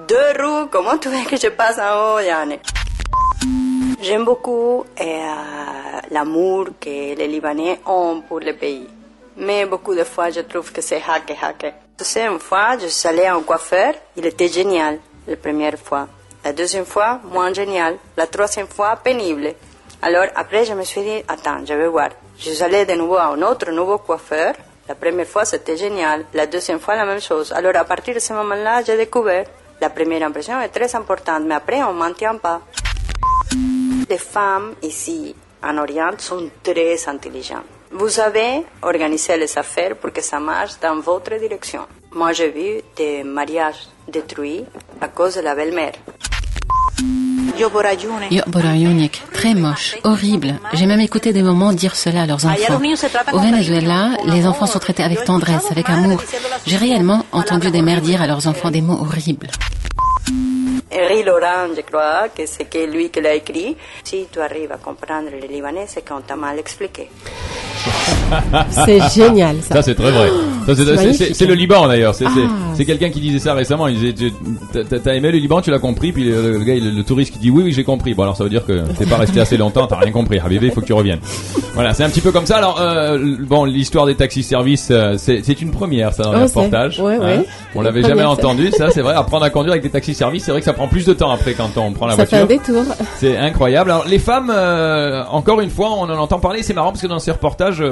deux 0.06 0.32
roues. 0.38 0.66
Comment 0.70 0.98
tu 0.98 1.08
veux 1.08 1.24
que 1.24 1.38
je 1.38 1.48
passe 1.48 1.78
en 1.78 2.16
haut, 2.16 2.18
Yann? 2.18 2.58
J'aime 4.02 4.26
beaucoup 4.26 4.84
euh, 5.00 5.34
l'amour 6.10 6.66
que 6.78 7.14
les 7.16 7.26
Libanais 7.26 7.80
ont 7.86 8.20
pour 8.20 8.40
le 8.40 8.52
pays. 8.52 8.86
Mais 9.38 9.64
beaucoup 9.64 9.94
de 9.94 10.04
fois, 10.04 10.28
je 10.28 10.40
trouve 10.40 10.70
que 10.70 10.82
c'est 10.82 11.02
hacké, 11.08 11.38
hacké. 11.40 11.72
Tu 11.96 12.04
sais, 12.04 12.26
une 12.26 12.38
fois, 12.38 12.76
je 12.78 12.88
suis 12.88 13.08
allée 13.08 13.28
un 13.28 13.40
coiffeur, 13.40 13.94
il 14.14 14.26
était 14.26 14.48
génial, 14.48 14.98
la 15.26 15.36
première 15.36 15.78
fois. 15.78 16.06
La 16.44 16.52
deuxième 16.52 16.84
fois, 16.84 17.18
moins 17.24 17.54
génial. 17.54 17.96
La 18.14 18.26
troisième 18.26 18.68
fois, 18.68 18.94
pénible. 18.96 19.54
Alors, 20.00 20.26
après, 20.36 20.64
je 20.64 20.74
me 20.74 20.84
suis 20.84 21.02
dit, 21.02 21.22
attends, 21.26 21.64
je 21.66 21.74
vais 21.74 21.88
voir. 21.88 22.10
Je 22.38 22.50
suis 22.50 22.62
allée 22.62 22.86
de 22.86 22.94
nouveau 22.94 23.16
à 23.16 23.26
un 23.26 23.42
autre 23.42 23.70
nouveau 23.72 23.98
coiffeur. 23.98 24.54
La 24.88 24.94
première 24.94 25.26
fois, 25.26 25.44
c'était 25.44 25.76
génial. 25.76 26.24
La 26.34 26.46
deuxième 26.46 26.78
fois, 26.78 26.94
la 26.94 27.04
même 27.04 27.20
chose. 27.20 27.52
Alors, 27.52 27.74
à 27.76 27.84
partir 27.84 28.14
de 28.14 28.20
ce 28.20 28.32
moment-là, 28.32 28.82
j'ai 28.84 28.96
découvert. 28.96 29.46
La 29.80 29.90
première 29.90 30.22
impression 30.22 30.60
est 30.60 30.68
très 30.68 30.94
importante, 30.94 31.42
mais 31.44 31.54
après, 31.56 31.82
on 31.82 31.92
ne 31.92 31.98
maintient 31.98 32.36
pas. 32.36 32.60
Les 34.08 34.18
femmes 34.18 34.74
ici 34.82 35.34
en 35.62 35.76
Orient 35.78 36.12
sont 36.18 36.48
très 36.62 37.08
intelligentes. 37.08 37.66
Vous 37.90 38.20
avez 38.20 38.64
organisé 38.82 39.36
les 39.36 39.58
affaires 39.58 39.96
pour 39.96 40.12
que 40.12 40.20
ça 40.20 40.38
marche 40.38 40.78
dans 40.80 41.00
votre 41.00 41.34
direction. 41.36 41.86
Moi, 42.12 42.32
j'ai 42.32 42.50
vu 42.50 42.82
des 42.96 43.24
mariages 43.24 43.88
détruits 44.06 44.64
à 45.00 45.08
cause 45.08 45.34
de 45.36 45.40
la 45.40 45.54
belle-mère. 45.54 45.94
Yo 47.58 47.68
Borayunik, 48.46 49.22
très 49.32 49.54
moche, 49.54 49.96
horrible. 50.04 50.54
J'ai 50.74 50.86
même 50.86 51.00
écouté 51.00 51.32
des 51.32 51.42
moments 51.42 51.72
dire 51.72 51.96
cela 51.96 52.22
à 52.22 52.26
leurs 52.26 52.46
enfants. 52.46 52.80
Au 53.32 53.38
Venezuela, 53.38 54.10
les 54.26 54.46
enfants 54.46 54.66
sont 54.66 54.78
traités 54.78 55.02
avec 55.02 55.24
tendresse, 55.24 55.66
avec 55.70 55.88
amour. 55.90 56.22
J'ai 56.66 56.76
réellement 56.76 57.24
entendu 57.32 57.70
des 57.70 57.82
mères 57.82 58.00
dire 58.00 58.22
à 58.22 58.26
leurs 58.26 58.46
enfants 58.46 58.70
des 58.70 58.80
mots 58.80 58.98
horribles. 59.00 59.48
Henri 60.92 61.22
Laurent, 61.22 61.68
je 61.76 61.82
crois 61.82 62.28
que 62.28 62.46
c'est 62.46 62.64
que 62.64 62.86
lui 62.86 63.10
qui 63.10 63.20
l'a 63.20 63.34
écrit. 63.34 63.76
Si 64.04 64.26
tu 64.32 64.40
arrives 64.40 64.72
à 64.72 64.76
comprendre 64.78 65.28
le 65.30 65.46
libanais, 65.46 65.86
c'est 65.86 66.06
qu'on 66.06 66.20
t'a 66.20 66.36
mal 66.36 66.58
expliqué. 66.58 67.10
c'est 68.70 69.00
génial 69.10 69.56
ça. 69.62 69.76
Ça 69.76 69.82
c'est 69.82 69.94
très 69.94 70.10
vrai. 70.10 70.30
C'est 71.32 71.46
le 71.46 71.54
Liban 71.54 71.88
d'ailleurs. 71.88 72.14
C'est 72.14 72.26
ah, 72.26 72.84
quelqu'un 72.84 73.10
qui 73.10 73.20
disait 73.20 73.38
ça 73.38 73.54
récemment. 73.54 73.88
Il 73.88 74.12
disait 74.12 74.32
T'as 74.72 75.14
aimé 75.14 75.30
le 75.32 75.38
Liban, 75.38 75.60
tu 75.60 75.70
l'as 75.70 75.78
compris. 75.78 76.12
Puis 76.12 76.24
le, 76.24 76.58
gars, 76.58 76.74
le, 76.74 77.02
touriste 77.02 77.32
qui 77.32 77.38
dit 77.38 77.50
Oui, 77.50 77.62
oui, 77.64 77.72
j'ai 77.72 77.84
compris. 77.84 78.14
Bon 78.14 78.24
alors 78.24 78.36
ça 78.36 78.44
veut 78.44 78.50
dire 78.50 78.64
que 78.66 78.84
t'es 78.98 79.06
pas 79.06 79.16
resté 79.16 79.40
assez 79.40 79.56
longtemps, 79.56 79.86
t'as 79.86 79.96
rien 79.96 80.12
compris. 80.12 80.38
Habibé, 80.38 80.66
il 80.66 80.72
faut 80.72 80.80
que 80.80 80.86
tu 80.86 80.92
reviennes. 80.92 81.20
Voilà, 81.74 81.94
c'est 81.94 82.04
un 82.04 82.10
petit 82.10 82.20
peu 82.20 82.32
comme 82.32 82.46
ça. 82.46 82.56
Alors 82.56 82.80
euh, 82.80 83.36
bon, 83.40 83.64
l'histoire 83.64 84.06
des 84.06 84.14
taxis-services, 84.14 84.88
euh, 84.90 85.14
c'est 85.16 85.60
une 85.60 85.70
première 85.70 86.12
ça 86.12 86.24
dans 86.24 86.32
le 86.32 86.44
reportage. 86.44 87.00
Ouais, 87.00 87.18
ouais, 87.18 87.36
hein. 87.38 87.42
on 87.74 87.82
l'avait 87.82 88.02
jamais 88.02 88.24
entendu. 88.24 88.70
Ça 88.72 88.90
c'est 88.90 89.02
vrai. 89.02 89.14
Apprendre 89.14 89.44
à 89.44 89.50
conduire 89.50 89.72
avec 89.72 89.82
des 89.82 89.90
taxis-services, 89.90 90.44
c'est 90.44 90.50
vrai 90.50 90.60
que 90.60 90.66
ça 90.66 90.72
prend 90.72 90.88
plus 90.88 91.04
de 91.06 91.12
temps 91.12 91.30
après 91.30 91.54
quand 91.54 91.76
on 91.76 91.92
prend 91.92 92.06
la 92.06 92.14
voiture. 92.14 92.38
Ça 92.38 92.46
fait 92.46 92.54
un 92.54 92.58
détour. 92.58 92.84
C'est 93.16 93.36
incroyable. 93.36 93.90
Alors 93.90 94.06
les 94.06 94.18
femmes, 94.18 94.52
euh, 94.54 95.22
encore 95.30 95.60
une 95.60 95.70
fois, 95.70 95.90
on 95.92 96.04
en 96.04 96.18
entend 96.18 96.38
parler. 96.38 96.62
C'est 96.62 96.74
marrant 96.74 96.90
parce 96.90 97.02
que 97.02 97.06
dans 97.06 97.18
ces 97.18 97.32
reportages 97.32 97.82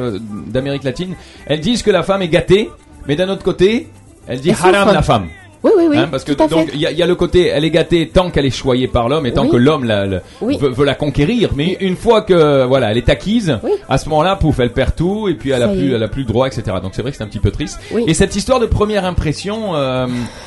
d'Amérique 0.46 0.84
latine, 0.84 1.14
elles 1.46 1.60
disent 1.60 1.82
que 1.82 1.90
la 1.90 2.02
femme 2.02 2.22
est 2.22 2.28
gâtée, 2.28 2.70
mais 3.06 3.16
d'un 3.16 3.28
autre 3.28 3.42
côté, 3.42 3.88
elle 4.26 4.40
dit 4.40 4.50
haram 4.50 4.92
la 4.92 5.02
femme. 5.02 5.28
Oui, 5.66 5.72
oui, 5.76 5.86
oui. 5.90 5.98
Hein, 5.98 6.08
parce 6.10 6.24
que 6.24 6.32
donc 6.32 6.70
il 6.72 6.80
y, 6.80 6.84
y, 6.84 7.02
a 7.02 7.06
le 7.06 7.14
côté, 7.14 7.46
elle 7.46 7.64
est 7.64 7.70
gâtée 7.70 8.08
tant 8.08 8.30
qu'elle 8.30 8.46
est 8.46 8.50
choyée 8.50 8.88
par 8.88 9.08
l'homme 9.08 9.26
et 9.26 9.32
tant 9.32 9.48
que 9.48 9.56
l'homme 9.56 9.84
la, 9.84 10.06
veut, 10.40 10.84
la 10.84 10.94
conquérir. 10.94 11.50
Mais 11.56 11.76
une 11.80 11.96
fois 11.96 12.22
que 12.22 12.64
voilà, 12.64 12.90
elle 12.90 12.98
est 12.98 13.08
acquise, 13.08 13.58
à 13.88 13.98
ce 13.98 14.08
moment-là, 14.08 14.36
pouf, 14.36 14.60
elle 14.60 14.72
perd 14.72 14.94
tout 14.94 15.28
et 15.28 15.34
puis 15.34 15.50
elle 15.50 15.62
a 15.62 15.68
plus, 15.68 15.94
elle 15.94 16.02
a 16.02 16.08
plus 16.08 16.24
droit, 16.24 16.46
etc. 16.46 16.76
Donc 16.82 16.92
c'est 16.94 17.02
vrai 17.02 17.10
que 17.10 17.16
c'est 17.16 17.24
un 17.24 17.28
petit 17.28 17.40
peu 17.40 17.50
triste. 17.50 17.80
Et 18.06 18.14
cette 18.14 18.36
histoire 18.36 18.60
de 18.60 18.66
première 18.66 19.04
impression 19.04 19.74
euh, 19.74 20.06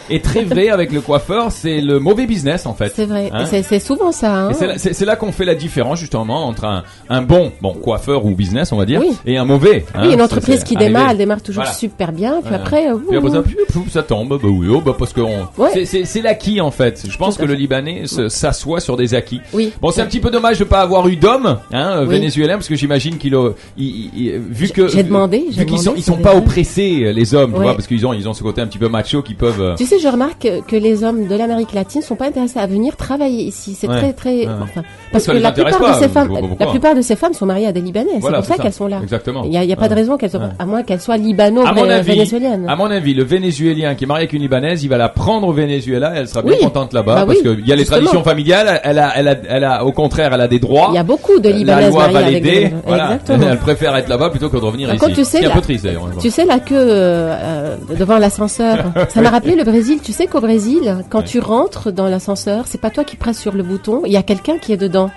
est 0.09 0.23
très 0.23 0.43
vraie 0.43 0.69
avec 0.69 0.91
le 0.91 1.01
coiffeur. 1.01 1.51
C'est 1.51 1.81
le 1.81 1.99
mauvais 1.99 2.25
business 2.25 2.65
en 2.65 2.73
fait. 2.73 2.93
C'est 2.95 3.05
vrai. 3.05 3.29
Hein 3.33 3.45
c'est 3.45 3.79
souvent 3.79 4.11
ça. 4.11 4.47
Hein 4.47 4.51
c'est 4.53 5.05
là, 5.05 5.15
qu'on 5.15 5.31
fait 5.31 5.45
la 5.45 5.55
différence 5.55 5.99
justement 5.99 6.47
entre 6.47 6.65
un, 6.65 6.83
un, 7.09 7.21
bon, 7.21 7.51
bon 7.61 7.73
coiffeur 7.73 8.25
ou 8.25 8.31
business, 8.31 8.71
on 8.71 8.77
va 8.77 8.85
dire, 8.85 9.01
et 9.25 9.37
un 9.37 9.45
mauvais. 9.45 9.85
oui, 9.99 10.13
une 10.13 10.21
entreprise 10.21 10.63
qui 10.63 10.75
démarre, 10.75 11.11
elle 11.11 11.17
démarre 11.17 11.41
toujours 11.41 11.65
super 11.67 12.11
bien, 12.11 12.41
puis 12.43 12.53
après, 12.53 12.87
puis 13.07 13.17
après 13.17 13.29
ça, 13.31 13.43
ça 13.89 14.03
tombe. 14.03 14.29
Bah 14.29 14.37
oui, 14.43 14.67
oh, 14.69 14.81
bah 14.81 14.93
parce 15.13 15.73
que 15.73 15.85
c'est 15.85 16.21
l'acquis 16.21 16.61
en 16.61 16.71
fait. 16.71 17.05
Je 17.09 17.17
pense 17.17 17.37
que 17.37 17.45
le 17.45 17.53
Libanais 17.53 18.03
s'assoit 18.27 18.79
sur 18.79 18.97
des 18.97 19.13
acquis. 19.13 19.41
Oui. 19.53 19.71
Bon, 19.81 19.91
c'est 19.91 20.01
un 20.01 20.05
petit 20.05 20.19
peu 20.19 20.31
dommage 20.31 20.59
de 20.59 20.63
pas 20.63 20.81
avoir 20.81 21.07
eu 21.07 21.15
d'hommes 21.15 21.59
hein, 21.71 22.03
vénézuéliens 22.05 22.55
parce 22.55 22.67
que 22.67 22.75
j'imagine 22.75 23.17
qu'il 23.17 23.35
vu 23.77 24.69
que 24.69 24.87
j'ai 24.87 25.03
demandé, 25.03 25.45
vu 25.51 25.65
qu'ils 25.65 25.79
sont 25.79 25.93
ils 25.95 26.03
sont 26.03 26.17
pas 26.17 26.35
oppressés 26.35 27.11
les 27.13 27.33
hommes, 27.33 27.53
tu 27.53 27.61
vois, 27.61 27.73
parce 27.73 27.87
qu'ils 27.87 28.05
ont 28.05 28.13
ils 28.13 28.27
ont 28.27 28.33
ce 28.33 28.43
côté 28.43 28.61
un 28.61 28.67
petit 28.67 28.77
peu 28.77 28.89
macho 28.89 29.21
qui 29.21 29.33
peuvent. 29.33 29.61
Euh, 29.61 29.75
tu 29.75 29.85
sais, 29.85 29.99
je 29.99 30.07
remarque 30.07 30.47
que 30.67 30.75
les 30.75 31.03
hommes 31.03 31.27
de 31.27 31.35
l'Amérique 31.35 31.73
latine 31.73 32.01
sont 32.01 32.15
pas 32.15 32.27
intéressés 32.27 32.59
à 32.59 32.67
venir 32.67 32.95
travailler 32.95 33.43
ici. 33.43 33.75
C'est 33.77 33.87
très 33.87 34.13
très 34.13 34.47
enfin 34.47 34.83
parce 35.11 35.25
que 35.25 35.31
la 35.31 35.51
plupart 35.51 35.95
de 35.95 35.99
ces 35.99 36.09
femmes 36.09 36.29
la 36.59 36.67
plupart 36.67 36.95
de 36.95 37.01
ces 37.01 37.15
femmes 37.15 37.33
sont 37.33 37.45
mariées 37.45 37.67
à 37.67 37.71
des 37.71 37.81
Libanais. 37.81 38.19
c'est 38.21 38.31
pour 38.31 38.45
ça, 38.45 38.57
qu'elles 38.57 38.73
sont 38.73 38.87
là. 38.87 38.99
Exactement. 39.01 39.43
Il 39.45 39.53
y 39.53 39.57
a, 39.57 39.63
y 39.63 39.73
a 39.73 39.75
pas 39.75 39.89
de 39.89 39.95
raison 39.95 40.17
qu'elles 40.17 40.31
soient 40.31 40.49
à 40.57 40.65
moins 40.65 40.83
qu'elles 40.83 41.01
soient 41.01 41.17
libano-vénézuéliennes. 41.17 42.67
À 42.67 42.75
mon 42.75 42.85
avis, 42.85 43.13
le 43.13 43.23
vénézuélien 43.23 43.95
qui 43.95 44.03
est 44.03 44.07
marié 44.07 44.23
avec 44.23 44.33
une 44.33 44.41
libanaise, 44.41 44.83
il 44.83 44.89
va 44.89 44.97
la 44.99 45.09
prendre 45.09 45.47
au 45.47 45.53
Venezuela, 45.53 46.11
elle 46.15 46.27
sera 46.27 46.41
bien 46.41 46.57
contente 46.57 46.93
là-bas 46.93 47.15
bah 47.15 47.25
parce 47.25 47.39
qu'il 47.39 47.65
y 47.65 47.71
a 47.71 47.75
les 47.75 47.85
traditions 47.85 48.21
familiales, 48.21 48.81
elle 48.83 48.99
a, 48.99 49.13
elle 49.15 49.27
a, 49.29 49.35
elle 49.49 49.63
a, 49.63 49.85
au 49.85 49.93
contraire, 49.93 50.33
elle 50.33 50.41
a 50.41 50.47
des 50.47 50.59
droits. 50.59 50.89
Il 50.91 50.95
y 50.95 50.99
a 50.99 51.03
beaucoup 51.03 51.39
de 51.39 51.49
Libanaises 51.49 51.93
mariées 51.93 52.17
avec 52.17 52.43
des... 52.43 52.73
voilà. 52.85 53.17
Elle 53.29 53.57
préfère 53.59 53.95
être 53.95 54.09
là-bas 54.09 54.29
plutôt 54.29 54.49
que 54.49 54.57
de 54.57 54.61
revenir 54.61 54.93
ici. 54.93 55.05
Tu 55.15 55.23
sais, 55.23 55.45
un 55.45 55.51
peu 55.51 55.61
triste 55.61 55.85
d'ailleurs. 55.85 56.09
Tu 56.19 56.29
sais 56.29 56.45
la 56.45 56.59
queue 56.59 56.75
euh, 56.77 57.77
devant 57.97 58.17
l'ascenseur. 58.17 58.77
Ça 59.09 59.21
m'a 59.21 59.29
rappelé 59.29 59.55
le 59.55 59.63
Brésil. 59.63 59.99
Tu 60.03 60.11
sais 60.11 60.27
qu'au 60.27 60.41
Brésil, 60.41 60.97
quand 61.09 61.23
tu 61.23 61.39
rentres 61.39 61.91
dans 61.91 62.07
l'ascenseur, 62.07 62.65
c'est 62.67 62.81
pas 62.81 62.89
toi 62.89 63.05
qui 63.05 63.15
presses 63.15 63.39
sur 63.39 63.53
le 63.53 63.63
bouton, 63.63 64.01
il 64.05 64.11
y 64.11 64.17
a 64.17 64.23
quelqu'un 64.23 64.57
qui 64.57 64.73
est 64.73 64.77
dedans 64.77 65.09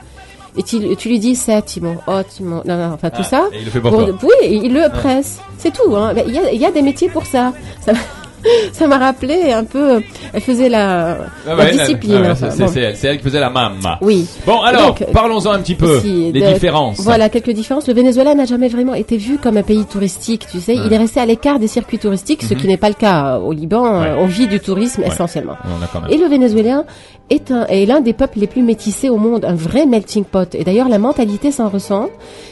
et 0.57 0.62
tu, 0.62 0.97
tu 0.97 1.09
lui 1.09 1.19
dis 1.19 1.35
ça, 1.35 1.62
Timon, 1.62 1.97
oh 2.07 2.21
Timon, 2.29 2.62
non, 2.67 2.77
non, 2.77 2.93
enfin 2.93 3.09
tout 3.09 3.23
ah, 3.23 3.25
ça. 3.25 3.45
Et 3.53 3.59
il 3.61 3.65
le 3.65 3.71
fait 3.71 3.81
pour, 3.81 3.95
Oui, 3.95 4.61
il 4.62 4.75
le 4.75 4.91
presse, 4.91 5.41
c'est 5.57 5.73
tout. 5.73 5.97
Hein. 5.97 6.12
Il 6.27 6.35
y, 6.35 6.39
a, 6.39 6.53
il 6.53 6.61
y 6.61 6.67
a 6.67 6.71
des 6.71 6.83
métiers 6.83 7.09
pour 7.09 7.25
ça. 7.25 7.55
ça 7.81 7.93
ça 8.73 8.87
m'a 8.87 8.99
rappelé 8.99 9.53
un 9.53 9.65
peu. 9.65 10.03
Elle 10.33 10.41
faisait 10.41 10.69
la, 10.69 11.19
ah 11.47 11.55
la 11.55 11.71
discipline. 11.71 12.35
c'est 12.37 13.05
elle 13.05 13.19
qui 13.19 13.25
faisait 13.25 13.41
la 13.41 13.51
mamma. 13.51 13.99
Oui. 14.01 14.27
Bon, 14.47 14.61
alors, 14.61 14.95
parlons-en 15.13 15.53
un 15.53 15.61
petit 15.61 15.75
peu. 15.75 16.01
les 16.05 16.53
différences. 16.53 17.01
Voilà, 17.01 17.29
quelques 17.29 17.51
différences. 17.51 17.89
Le 17.89 17.95
Venezuela 17.95 18.35
n'a 18.35 18.45
jamais 18.45 18.69
vraiment 18.69 18.95
été 18.95 19.17
vu 19.17 19.39
comme 19.39 19.57
un 19.57 19.63
pays 19.63 19.85
touristique, 19.85 20.47
tu 20.51 20.61
sais. 20.61 20.75
Il 20.75 20.93
est 20.93 20.99
resté 20.99 21.21
à 21.21 21.27
l'écart 21.27 21.59
des 21.59 21.69
circuits 21.69 21.99
touristiques, 21.99 22.43
ce 22.43 22.55
mhm. 22.55 22.61
qui 22.61 22.67
n'est 22.69 22.77
pas 22.77 22.89
le 22.89 22.95
cas 22.95 23.39
au 23.39 23.53
Liban. 23.53 23.85
On 24.19 24.27
vit 24.27 24.49
du 24.49 24.61
tourisme 24.61 25.03
essentiellement. 25.05 25.57
Et 26.11 26.17
le 26.17 26.27
Vénézuélien 26.27 26.85
est, 27.33 27.51
un, 27.51 27.67
est 27.67 27.87
l'un 27.87 28.01
des 28.01 28.12
peuples 28.12 28.39
les 28.39 28.47
plus 28.47 28.62
métissés 28.62 29.09
au 29.09 29.17
monde, 29.17 29.45
un 29.45 29.55
vrai 29.55 29.87
melting 29.87 30.25
pot. 30.25 30.55
Et 30.55 30.65
d'ailleurs, 30.65 30.89
la 30.89 30.99
mentalité 30.99 31.51
s'en 31.51 31.69
ressent. 31.69 32.09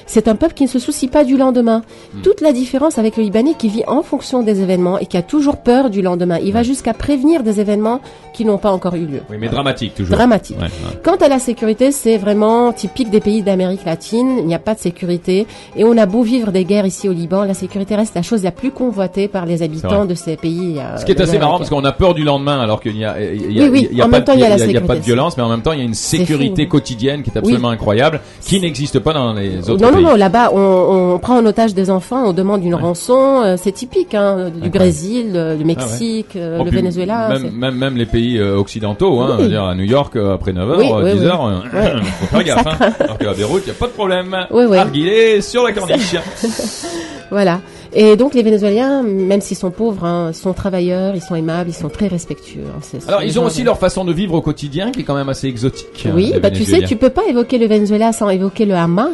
C'est 0.06 0.26
un 0.26 0.34
peuple 0.34 0.54
qui 0.54 0.64
ne 0.64 0.68
se 0.68 0.78
soucie 0.78 1.08
pas 1.08 1.24
du 1.24 1.36
lendemain. 1.36 1.82
Hmm. 2.14 2.22
Toute 2.22 2.40
la 2.40 2.52
différence 2.52 2.98
avec 2.98 3.16
le 3.16 3.22
Libanais 3.22 3.54
qui 3.56 3.68
vit 3.68 3.84
en 3.86 4.02
fonction 4.02 4.42
des 4.42 4.60
événements 4.60 4.98
et 4.98 5.06
qui 5.06 5.16
a 5.16 5.22
toujours 5.22 5.58
peur 5.58 5.90
du 5.90 6.02
lendemain. 6.02 6.38
Il 6.42 6.52
va 6.52 6.62
jusqu'à 6.62 6.94
prévenir 6.94 7.42
des 7.42 7.60
événements 7.60 8.00
qui 8.32 8.44
n'ont 8.44 8.58
pas 8.58 8.72
encore 8.72 8.96
eu 8.96 9.06
lieu. 9.06 9.20
Oui, 9.30 9.36
mais 9.38 9.48
dramatique 9.48 9.94
toujours. 9.94 10.16
Dramatique. 10.16 10.56
Quant 11.04 11.16
à 11.16 11.28
la 11.28 11.38
sécurité, 11.38 11.92
c'est 11.92 12.16
vraiment 12.16 12.72
typique 12.72 13.10
des 13.10 13.20
pays 13.20 13.42
d'Amérique 13.42 13.84
latine. 13.84 14.38
Il 14.38 14.46
n'y 14.46 14.54
a 14.54 14.58
pas 14.58 14.74
de 14.74 14.80
sécurité. 14.80 15.46
Et 15.76 15.84
on 15.84 15.96
a 15.96 16.06
beau 16.06 16.22
vivre 16.22 16.50
des 16.50 16.64
guerres 16.64 16.86
ici 16.86 17.08
au 17.08 17.12
Liban, 17.12 17.44
la 17.44 17.54
sécurité 17.54 17.94
reste 17.96 18.14
la 18.14 18.22
chose 18.22 18.42
la 18.42 18.52
plus 18.52 18.70
convoitée 18.70 19.28
par 19.28 19.46
les 19.46 19.62
habitants 19.62 20.06
de 20.06 20.14
ces 20.14 20.36
pays. 20.36 20.78
Euh, 20.78 20.96
Ce 20.96 21.04
qui 21.04 21.12
est 21.12 21.20
assez 21.20 21.38
marrant 21.38 21.58
parce 21.58 21.70
qu'on 21.70 21.84
a 21.84 21.92
peur 21.92 22.14
du 22.14 22.24
lendemain 22.24 22.60
alors 22.60 22.80
qu'il 22.80 22.96
y 22.96 23.04
a, 23.04 23.20
il 23.20 23.52
y 23.52 23.60
a, 23.60 23.68
oui, 23.68 23.88
oui. 23.90 24.02
en 24.02 24.08
même 24.08 24.24
temps, 24.24 24.32
il 24.32 24.40
y 24.40 24.44
a 24.44 24.48
la 24.48 24.58
il 24.70 24.76
n'y 24.78 24.84
a 24.84 24.86
pas 24.86 24.96
de 24.96 25.00
violence, 25.00 25.36
mais 25.36 25.42
en 25.42 25.48
même 25.48 25.62
temps, 25.62 25.72
il 25.72 25.78
y 25.78 25.82
a 25.82 25.84
une 25.84 25.94
sécurité 25.94 26.66
quotidienne 26.68 27.22
qui 27.22 27.30
est 27.30 27.36
absolument 27.38 27.70
incroyable, 27.70 28.20
qui 28.40 28.60
n'existe 28.60 28.98
pas 29.00 29.12
dans 29.12 29.32
les 29.34 29.68
autres 29.70 29.82
Non, 29.82 29.90
non, 29.90 29.96
pays. 29.96 30.04
non, 30.04 30.14
là-bas, 30.16 30.50
on, 30.52 31.12
on 31.14 31.18
prend 31.18 31.36
en 31.38 31.46
otage 31.46 31.74
des 31.74 31.90
enfants, 31.90 32.24
on 32.26 32.32
demande 32.32 32.64
une 32.64 32.74
rançon, 32.74 33.42
euh, 33.42 33.56
c'est 33.56 33.72
typique, 33.72 34.14
hein, 34.14 34.50
du. 34.54 34.70
Brésil, 34.70 35.32
euh, 35.34 35.56
du 35.56 35.64
Mexique, 35.64 36.28
Oh, 36.36 36.64
le 36.64 36.70
puis 36.70 36.76
Venezuela. 36.80 37.28
Même, 37.28 37.50
même, 37.52 37.74
même 37.76 37.96
les 37.96 38.06
pays 38.06 38.38
euh, 38.38 38.56
occidentaux, 38.56 39.20
hein, 39.20 39.36
Oui. 39.40 39.48
dire, 39.48 39.64
à 39.64 39.74
New 39.74 39.84
York, 39.84 40.16
après 40.16 40.52
9h, 40.52 40.76
Oui, 40.78 40.86
oui, 40.92 41.10
10h, 41.18 41.22
oui. 41.22 41.54
euh, 41.74 41.96
Ouais. 41.96 42.02
faut 42.20 42.26
faire 42.26 42.44
gaffe. 42.44 42.66
Hein. 42.66 42.90
Alors 43.00 43.18
qu'à 43.18 43.32
Beyrouth, 43.34 43.62
il 43.64 43.70
n'y 43.70 43.76
a 43.76 43.78
pas 43.78 43.86
de 43.86 43.92
problème. 43.92 44.36
Oui, 44.50 44.64
oui. 44.68 44.76
Arguilé 44.78 45.40
sur 45.40 45.64
la 45.64 45.72
corniche. 45.72 46.14
Voilà. 47.30 47.60
Et 47.92 48.16
donc 48.16 48.34
les 48.34 48.42
Vénézuéliens, 48.42 49.02
même 49.02 49.40
s'ils 49.40 49.56
sont 49.56 49.70
pauvres, 49.70 50.04
hein, 50.04 50.32
sont 50.32 50.52
travailleurs, 50.52 51.14
ils 51.16 51.20
sont 51.22 51.34
aimables, 51.34 51.70
ils 51.70 51.74
sont 51.74 51.88
très 51.88 52.06
respectueux. 52.06 52.62
hein, 52.68 52.98
Alors, 53.08 53.22
ils 53.22 53.38
ont 53.40 53.44
aussi 53.44 53.60
de- 53.60 53.66
leur 53.66 53.78
façon 53.78 54.04
de 54.04 54.12
vivre 54.12 54.34
au 54.34 54.40
quotidien 54.42 54.92
qui 54.92 55.00
est 55.00 55.04
quand 55.04 55.16
même 55.16 55.28
assez 55.28 55.48
exotique. 55.48 56.06
hein, 56.06 56.12
Oui, 56.14 56.30
les 56.34 56.40
bah 56.40 56.50
tu 56.50 56.64
sais, 56.64 56.82
tu 56.82 56.96
peux 56.96 57.10
pas 57.10 57.26
évoquer 57.28 57.58
le 57.58 57.66
Venezuela 57.66 58.12
sans 58.12 58.28
évoquer 58.28 58.64
le 58.64 58.74
Hama. 58.74 59.10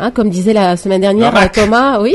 Hein, 0.00 0.10
comme 0.12 0.30
disait 0.30 0.52
la 0.52 0.76
semaine 0.76 1.00
dernière 1.00 1.32
Le 1.32 1.38
hamac. 1.38 1.52
Thomas, 1.52 2.00
oui, 2.00 2.14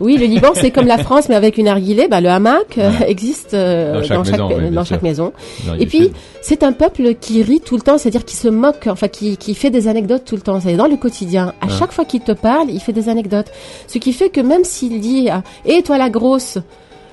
oui, 0.00 0.16
le 0.18 0.26
Liban 0.26 0.48
c'est 0.54 0.70
comme 0.70 0.86
la 0.86 0.98
France 0.98 1.28
mais 1.30 1.34
avec 1.34 1.56
une 1.56 1.68
arguilée, 1.68 2.06
bah 2.08 2.20
le 2.20 2.28
hamac 2.28 2.76
euh, 2.76 2.90
existe 3.06 3.54
euh, 3.54 3.94
Dans 3.94 4.02
chaque 4.24 4.30
maison, 4.32 4.48
oui, 4.58 4.70
dans 4.70 4.84
chaque 4.84 5.02
maison. 5.02 5.32
Dans 5.66 5.74
Et 5.74 5.86
puis 5.86 6.12
c'est 6.42 6.62
un 6.62 6.72
peuple 6.72 7.14
qui 7.14 7.42
rit 7.42 7.60
tout 7.60 7.76
le 7.76 7.80
temps, 7.82 7.96
c'est-à-dire 7.96 8.24
qui 8.26 8.36
se 8.36 8.48
moque, 8.48 8.86
enfin 8.88 9.08
qui, 9.08 9.36
qui 9.38 9.54
fait 9.54 9.70
des 9.70 9.88
anecdotes 9.88 10.24
tout 10.26 10.34
le 10.36 10.42
temps. 10.42 10.60
C'est 10.60 10.74
dans 10.76 10.86
le 10.86 10.96
quotidien. 10.96 11.54
À 11.62 11.66
Hein. 11.66 11.68
chaque 11.78 11.92
fois 11.92 12.04
qu'il 12.04 12.20
te 12.20 12.32
parle, 12.32 12.68
il 12.70 12.80
fait 12.80 12.92
des 12.92 13.08
anecdotes. 13.08 13.46
Ce 13.86 13.96
qui 13.98 14.12
fait 14.12 14.28
que 14.28 14.40
même 14.42 14.64
s'il 14.64 15.00
dit 15.00 15.28
ah, 15.30 15.42
"Et 15.64 15.82
toi 15.82 15.96
la 15.96 16.10
grosse" 16.10 16.58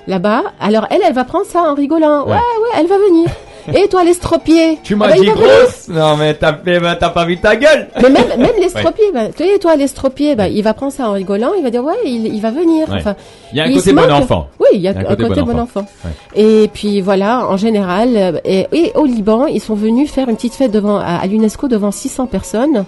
là-bas, 0.07 0.43
alors 0.59 0.87
elle, 0.89 1.01
elle 1.07 1.13
va 1.13 1.23
prendre 1.23 1.45
ça 1.45 1.61
en 1.61 1.75
rigolant. 1.75 2.25
Ouais, 2.25 2.31
Ouais. 2.31 2.37
ouais, 2.37 2.79
elle 2.79 2.87
va 2.87 2.97
venir. 2.97 3.27
Et 3.73 3.87
toi 3.87 4.03
l'estropié 4.03 4.79
Tu 4.83 4.93
Ah 4.93 4.97
m'as 4.97 5.07
bah, 5.09 5.13
il 5.17 5.21
dit 5.21 5.27
grosse 5.29 5.87
Non, 5.89 6.17
mais 6.17 6.33
t'as 6.33 6.51
bah, 6.51 6.95
pas 6.95 7.25
vu 7.25 7.37
ta 7.37 7.55
gueule 7.55 7.87
Mais 8.01 8.09
même, 8.09 8.27
même 8.37 8.51
l'estropié, 8.59 9.05
bah, 9.13 9.27
tu 9.35 9.43
sais, 9.43 9.59
toi, 9.59 9.75
l'estropié, 9.75 10.35
bah, 10.35 10.47
il 10.47 10.61
va 10.63 10.73
prendre 10.73 10.91
ça 10.91 11.09
en 11.09 11.13
rigolant, 11.13 11.51
il 11.57 11.63
va 11.63 11.69
dire, 11.69 11.83
ouais, 11.83 11.93
il, 12.05 12.27
il 12.27 12.41
va 12.41 12.51
venir. 12.51 12.89
Ouais. 12.89 12.97
Enfin, 12.97 13.15
Il 13.51 13.57
y 13.57 13.61
a 13.61 13.65
un 13.65 13.73
côté 13.73 13.93
bon 13.93 14.11
enfant. 14.11 14.47
Oui, 14.59 14.67
il 14.73 14.81
y 14.81 14.87
a, 14.87 14.91
un 14.91 15.03
côté, 15.15 15.41
bon 15.41 15.59
enfant. 15.59 15.85
Ouais. 16.05 16.11
Et 16.35 16.69
puis 16.73 17.01
voilà, 17.01 17.47
en 17.47 17.57
général, 17.57 18.09
euh, 18.15 18.39
et, 18.45 18.67
et 18.71 18.91
au 18.95 19.05
Liban, 19.05 19.45
ils 19.45 19.61
sont 19.61 19.75
venus 19.75 20.09
faire 20.11 20.29
une 20.29 20.35
petite 20.35 20.53
fête 20.55 20.71
devant 20.71 20.97
à, 20.97 21.15
à 21.21 21.27
l'UNESCO 21.27 21.67
devant 21.67 21.91
600 21.91 22.27
personnes. 22.27 22.85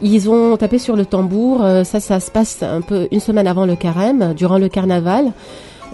Ils 0.00 0.30
ont 0.30 0.56
tapé 0.56 0.78
sur 0.78 0.94
le 0.96 1.04
tambour. 1.04 1.64
euh, 1.64 1.84
ça, 1.84 2.00
ça 2.00 2.20
se 2.20 2.30
passe 2.30 2.62
un 2.62 2.80
peu 2.80 3.08
une 3.10 3.20
semaine 3.20 3.46
avant 3.46 3.66
le 3.66 3.74
carême, 3.76 4.32
durant 4.36 4.58
le 4.58 4.68
carnaval. 4.68 5.32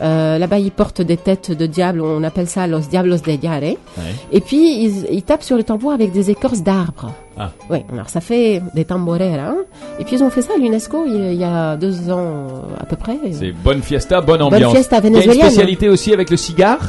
Euh, 0.02 0.38
Là-bas, 0.38 0.58
ils 0.58 0.72
portent 0.72 1.02
des 1.02 1.16
têtes 1.16 1.52
de 1.52 1.66
diable. 1.66 2.00
On 2.00 2.22
appelle 2.24 2.48
ça 2.48 2.66
los 2.66 2.80
diablos 2.80 3.18
de. 3.18 3.30
Ouais. 3.30 3.76
Et 4.32 4.40
puis, 4.40 4.82
ils, 4.84 5.06
ils 5.10 5.22
tapent 5.22 5.42
sur 5.44 5.56
le 5.56 5.62
tambour 5.62 5.92
avec 5.92 6.10
des 6.12 6.30
écorces 6.30 6.62
d'arbres. 6.62 7.12
Ah. 7.38 7.50
Oui, 7.70 7.78
alors 7.92 8.08
ça 8.08 8.20
fait 8.20 8.60
des 8.74 8.84
tamboreras. 8.84 9.36
hein. 9.50 9.56
Et 10.00 10.04
puis, 10.04 10.16
ils 10.16 10.22
ont 10.22 10.30
fait 10.30 10.42
ça 10.42 10.54
à 10.56 10.58
l'UNESCO 10.58 11.04
il, 11.06 11.14
il 11.32 11.34
y 11.40 11.44
a 11.44 11.76
deux 11.76 12.10
ans 12.10 12.46
à 12.80 12.84
peu 12.86 12.96
près. 12.96 13.16
C'est 13.32 13.52
bonne 13.52 13.82
fiesta, 13.82 14.20
bonne 14.20 14.42
ambiance. 14.42 14.72
fiesta 14.72 14.98
Il 14.98 15.02
y 15.02 15.06
a 15.06 15.08
une 15.08 15.14
vénézuélienne. 15.14 15.46
spécialité 15.50 15.88
aussi 15.88 16.12
avec 16.12 16.30
le 16.30 16.36
cigare 16.36 16.80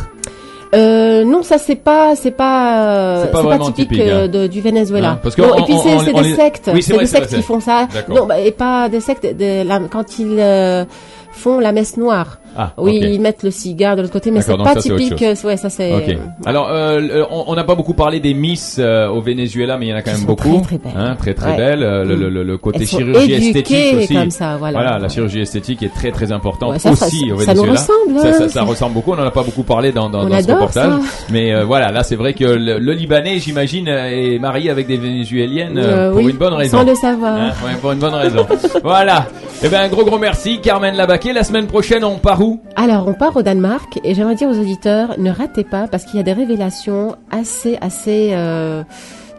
Euh, 0.74 1.24
non, 1.24 1.42
ça 1.44 1.58
c'est 1.58 1.76
pas, 1.76 2.16
c'est 2.16 2.32
pas, 2.32 2.84
euh, 2.84 3.24
C'est 3.26 3.32
pas 3.32 3.58
typique, 3.60 3.76
typique, 3.90 4.00
euh, 4.02 4.26
hein. 4.26 4.28
de- 4.28 4.48
du 4.48 4.60
Venezuela. 4.62 5.18
Parce 5.24 5.36
que 5.36 5.42
Non, 5.44 5.50
on- 5.54 5.60
et 5.60 5.64
puis 5.64 5.76
c'est 5.82 6.12
des 6.14 6.22
les- 6.22 6.36
sectes, 6.36 6.70
Oui, 6.74 6.82
c'est 6.84 6.98
des 6.98 7.06
sectes 7.06 7.34
qui 7.34 7.42
font 7.44 7.60
ça. 7.62 7.88
D'accord. 7.94 8.16
Non, 8.16 8.26
bah, 8.26 8.40
et 8.40 8.52
pas 8.52 8.90
des 8.90 9.00
sectes 9.00 9.26
de 9.26 9.66
la- 9.66 9.80
quand 9.90 10.20
ils 10.20 10.36
euh, 10.40 10.84
font 11.32 11.60
la 11.60 11.72
messe 11.72 11.96
noire. 11.98 12.40
Ah, 12.58 12.72
Oui, 12.78 13.00
ils 13.02 13.20
mettent 13.22 13.44
le 13.44 13.52
cigare 13.52 13.96
de 13.96 14.02
l'autre 14.02 14.14
côté, 14.14 14.32
mais 14.32 14.42
c'est 14.42 14.56
pas 14.58 14.74
ça, 14.76 14.80
typique. 14.82 15.22
euh, 15.22 15.36
Ouais, 15.44 15.58
ça 15.58 15.70
c'est. 15.70 15.94
Ok. 15.94 16.18
Alors, 16.46 16.70
euh, 16.72 17.24
on 17.30 17.54
n'a 17.56 17.64
pas 17.64 17.76
beaucoup 17.76 17.94
parlé 17.94 18.20
des 18.20 18.34
Miss 18.34 18.78
euh, 18.80 19.08
au 19.10 19.22
Venezuela, 19.22 19.78
mais 19.78 19.88
il 19.88 19.90
y 19.90 19.94
en 19.94 19.98
a 19.98 20.02
quand 20.02 20.14
même 20.14 20.26
beaucoup. 20.26 20.62
très, 20.62 20.78
très 20.78 20.78
belles. 20.78 20.94
Hein, 20.96 21.16
très 21.20 21.34
très 21.34 21.52
Ouais. 21.52 21.58
belles. 21.58 21.84
Euh, 21.84 22.04
le, 22.06 22.44
le- 22.44 22.58
côté 22.58 22.80
Elles 22.82 22.88
chirurgie 22.88 23.34
esthétique 23.34 23.96
aussi. 23.98 24.14
comme 24.16 24.32
ça, 24.32 24.56
voilà. 24.58 24.98
la 24.98 25.10
chirurgie 25.10 25.42
esthétique 25.42 25.84
est 25.84 25.94
très 25.94 26.12
très 26.12 26.32
importante 26.32 26.72
Ouais, 26.72 26.80
ça, 26.80 26.96
ça- 26.96 27.06
aussi 27.08 27.32
au 27.32 27.38
ça 27.40 27.54
nous 27.54 27.64
Venezuela. 27.64 27.72
ressemble, 27.74 28.20
Ça, 28.38 28.44
hein, 28.44 28.48
ça, 28.50 28.64
ressemble 28.64 28.94
beaucoup. 28.94 29.12
On 29.12 29.20
en 29.20 29.24
a 29.28 29.32
pas 29.32 29.44
beaucoup 29.44 29.64
parlé 29.64 29.92
dans, 29.92 30.10
dans, 30.10 30.26
dans 30.28 30.42
ce 30.42 30.52
reportage. 30.52 30.94
Mais 31.32 31.54
euh, 31.54 31.66
voilà, 31.66 31.92
là 31.92 32.04
c'est 32.04 32.16
vrai 32.16 32.34
que 32.34 32.46
le, 32.46 32.80
le 32.80 32.94
Libanais, 32.94 33.40
j'imagine, 33.40 33.88
euh, 33.90 34.06
est 34.36 34.40
marié 34.40 34.70
avec 34.70 34.88
des 34.88 34.98
Vénézuéliennes 34.98 35.78
euh, 35.78 35.86
Euh, 36.10 36.12
pour 36.12 36.22
oui, 36.24 36.32
une 36.32 36.38
bonne 36.38 36.54
raison. 36.54 36.80
Sans 36.80 36.86
le 36.86 36.96
savoir. 36.96 37.36
Hein, 37.36 37.52
pour 37.82 37.92
une 37.92 38.00
bonne 38.00 38.14
raison. 38.14 38.46
voilà. 38.84 39.25
Eh 39.64 39.70
ben 39.70 39.82
un 39.82 39.88
gros 39.88 40.03
gros 40.06 40.18
merci, 40.20 40.60
Carmen 40.60 40.96
Labaquet. 40.96 41.34
La 41.34 41.44
semaine 41.44 41.68
prochaine, 41.68 42.03
on 42.03 42.18
part 42.18 42.42
Alors, 42.75 43.08
on 43.08 43.14
part 43.14 43.36
au 43.36 43.42
Danemark 43.42 44.00
et 44.03 44.14
j'aimerais 44.14 44.36
dire 44.36 44.50
aux 44.50 44.60
auditeurs, 44.60 45.16
ne 45.18 45.31
ratez 45.31 45.64
pas 45.64 45.88
parce 45.88 46.05
qu'il 46.05 46.18
y 46.18 46.20
a 46.20 46.24
des 46.24 46.34
révélations 46.34 47.16
assez, 47.31 47.77
assez, 47.81 48.29
euh, 48.34 48.84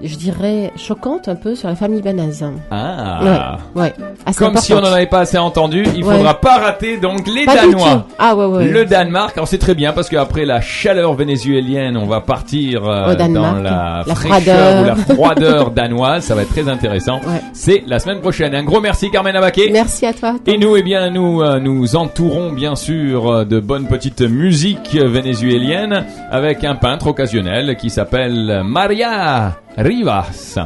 je 0.03 0.17
dirais, 0.17 0.73
choquantes 0.77 1.29
un 1.29 1.35
peu 1.37 1.55
sur 1.55 1.69
la 1.69 1.75
famille 1.77 2.03
Banaz. 2.03 2.45
Ah. 2.71 3.57
Ouais, 3.75 3.83
ouais. 3.83 3.95
Assez 4.27 4.39
Comme 4.45 4.57
si 4.57 4.73
on 4.75 4.81
n'en 4.81 4.93
avait 4.93 5.07
pas 5.07 5.21
assez 5.21 5.39
entendu, 5.39 5.85
il 5.97 6.05
Ouais. 6.05 6.17
faudra 6.17 6.41
pas 6.41 6.59
rater 6.59 6.97
donc 6.99 7.27
les 7.27 7.45
Pas 7.47 7.55
Danois. 7.57 8.07
Ah 8.19 8.35
ouais, 8.37 8.45
ouais. 8.47 8.69
Le 8.69 8.85
Danemark, 8.85 9.37
alors 9.37 9.49
c'est 9.49 9.59
très 9.59 9.75
bien 9.75 9.93
parce 9.93 10.09
qu'après 10.09 10.45
la 10.45 10.61
chaleur 10.61 11.15
vénézuélienne, 11.15 11.97
on 11.97 12.07
va 12.07 12.21
partir 12.21 12.85
euh, 12.89 13.15
Danemark. 13.15 13.57
dans 13.57 13.63
la, 13.63 14.03
La 14.07 14.15
fraîcheur 14.15 14.83
ou 14.83 14.85
la 14.87 14.97
froideur 14.97 15.71
danoise. 15.73 16.25
Ça 16.25 16.35
va 16.35 16.43
être 16.43 16.51
très 16.53 16.69
intéressant. 16.69 17.17
Ouais. 17.27 17.41
C'est 17.53 17.83
la 17.87 17.99
semaine 17.99 18.21
prochaine. 18.21 18.55
Un 18.55 18.65
gros 18.65 18.81
merci 18.81 19.11
Carmen 19.11 19.35
Abaké. 19.35 19.71
Merci 19.73 20.07
à 20.07 20.13
toi. 20.13 20.35
Et 20.47 20.59
nous, 20.59 20.77
eh 20.77 20.83
bien, 20.83 21.11
nous 21.11 21.43
euh, 21.43 21.59
nous 21.61 21.97
entourons 21.97 22.53
bien 22.53 22.75
sûr 22.77 23.29
euh, 23.31 23.45
de 23.45 23.61
bonnes 23.61 23.87
petites 23.87 24.23
musiques 24.23 24.95
vénézuéliennes 24.97 26.05
avec 26.31 26.65
un 26.65 26.75
peintre 26.75 27.07
occasionnel 27.09 27.77
qui 27.77 27.91
s'appelle 27.91 28.63
Maria 28.65 29.57
Rivas. 29.77 30.59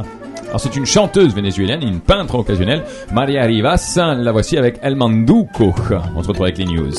Alors 0.47 0.59
c'est 0.59 0.75
une 0.75 0.85
chanteuse 0.85 1.33
vénézuélienne 1.33 1.81
une 1.81 2.01
peintre 2.01 2.35
occasionnelle, 2.35 2.83
Maria 3.13 3.43
Rivas. 3.43 3.97
La 3.97 4.31
voici 4.31 4.57
avec 4.57 4.79
El 4.81 4.95
Manduco. 4.95 5.73
On 6.15 6.21
se 6.23 6.27
retrouve 6.27 6.45
avec 6.45 6.57
les 6.57 6.65
news. 6.65 6.91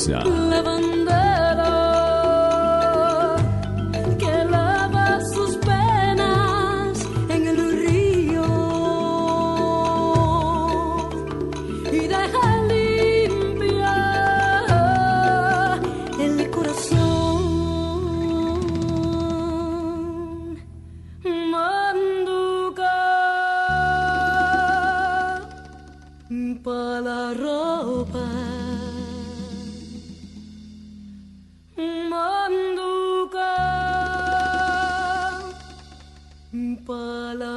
Limpia 26.42 27.00
la 27.00 27.35
ropa. 27.35 28.26
Manduka. 32.11 33.52
Para 36.85 37.51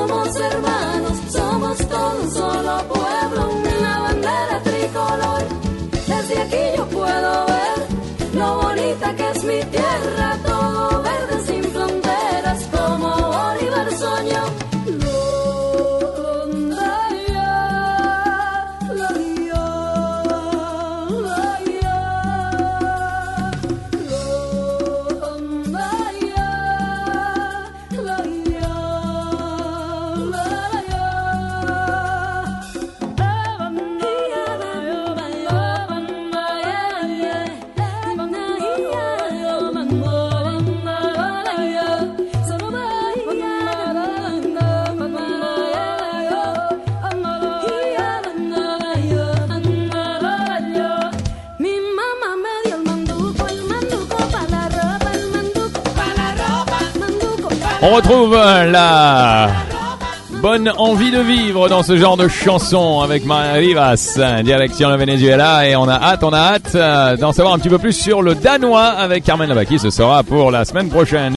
somos 0.00 0.36
hermanos, 0.36 1.18
somos 1.30 1.76
todo 1.88 2.22
un 2.22 2.30
solo 2.30 2.74
pueblo, 2.88 3.50
una 3.50 4.00
bandera 4.00 4.62
tricolor. 4.62 5.42
Desde 6.06 6.38
aquí 6.42 6.64
yo 6.76 6.86
puedo 6.86 7.46
ver 7.54 7.78
lo 8.34 8.48
bonita 8.62 9.14
que 9.14 9.30
es 9.30 9.44
mi 9.44 9.60
tierra, 9.64 10.38
todo 10.46 11.02
verde 11.02 11.19
On 57.90 57.94
retrouve 57.94 58.34
euh, 58.36 58.70
la 58.70 59.48
bonne 60.40 60.72
envie 60.78 61.10
de 61.10 61.18
vivre 61.18 61.68
dans 61.68 61.82
ce 61.82 61.96
genre 61.96 62.16
de 62.16 62.28
chanson 62.28 63.00
avec 63.00 63.24
Maria 63.24 63.54
Rivas, 63.54 64.16
direction 64.44 64.90
le 64.90 64.96
Venezuela, 64.96 65.68
et 65.68 65.74
on 65.74 65.88
a 65.88 65.94
hâte, 65.94 66.22
on 66.22 66.32
a 66.32 66.38
hâte 66.38 66.72
euh, 66.76 67.16
d'en 67.16 67.32
savoir 67.32 67.52
un 67.52 67.58
petit 67.58 67.68
peu 67.68 67.78
plus 67.78 67.92
sur 67.92 68.22
le 68.22 68.36
danois 68.36 68.86
avec 68.86 69.24
Carmen 69.24 69.48
Labaki. 69.48 69.80
Ce 69.80 69.90
sera 69.90 70.22
pour 70.22 70.52
la 70.52 70.64
semaine 70.64 70.88
prochaine. 70.88 71.28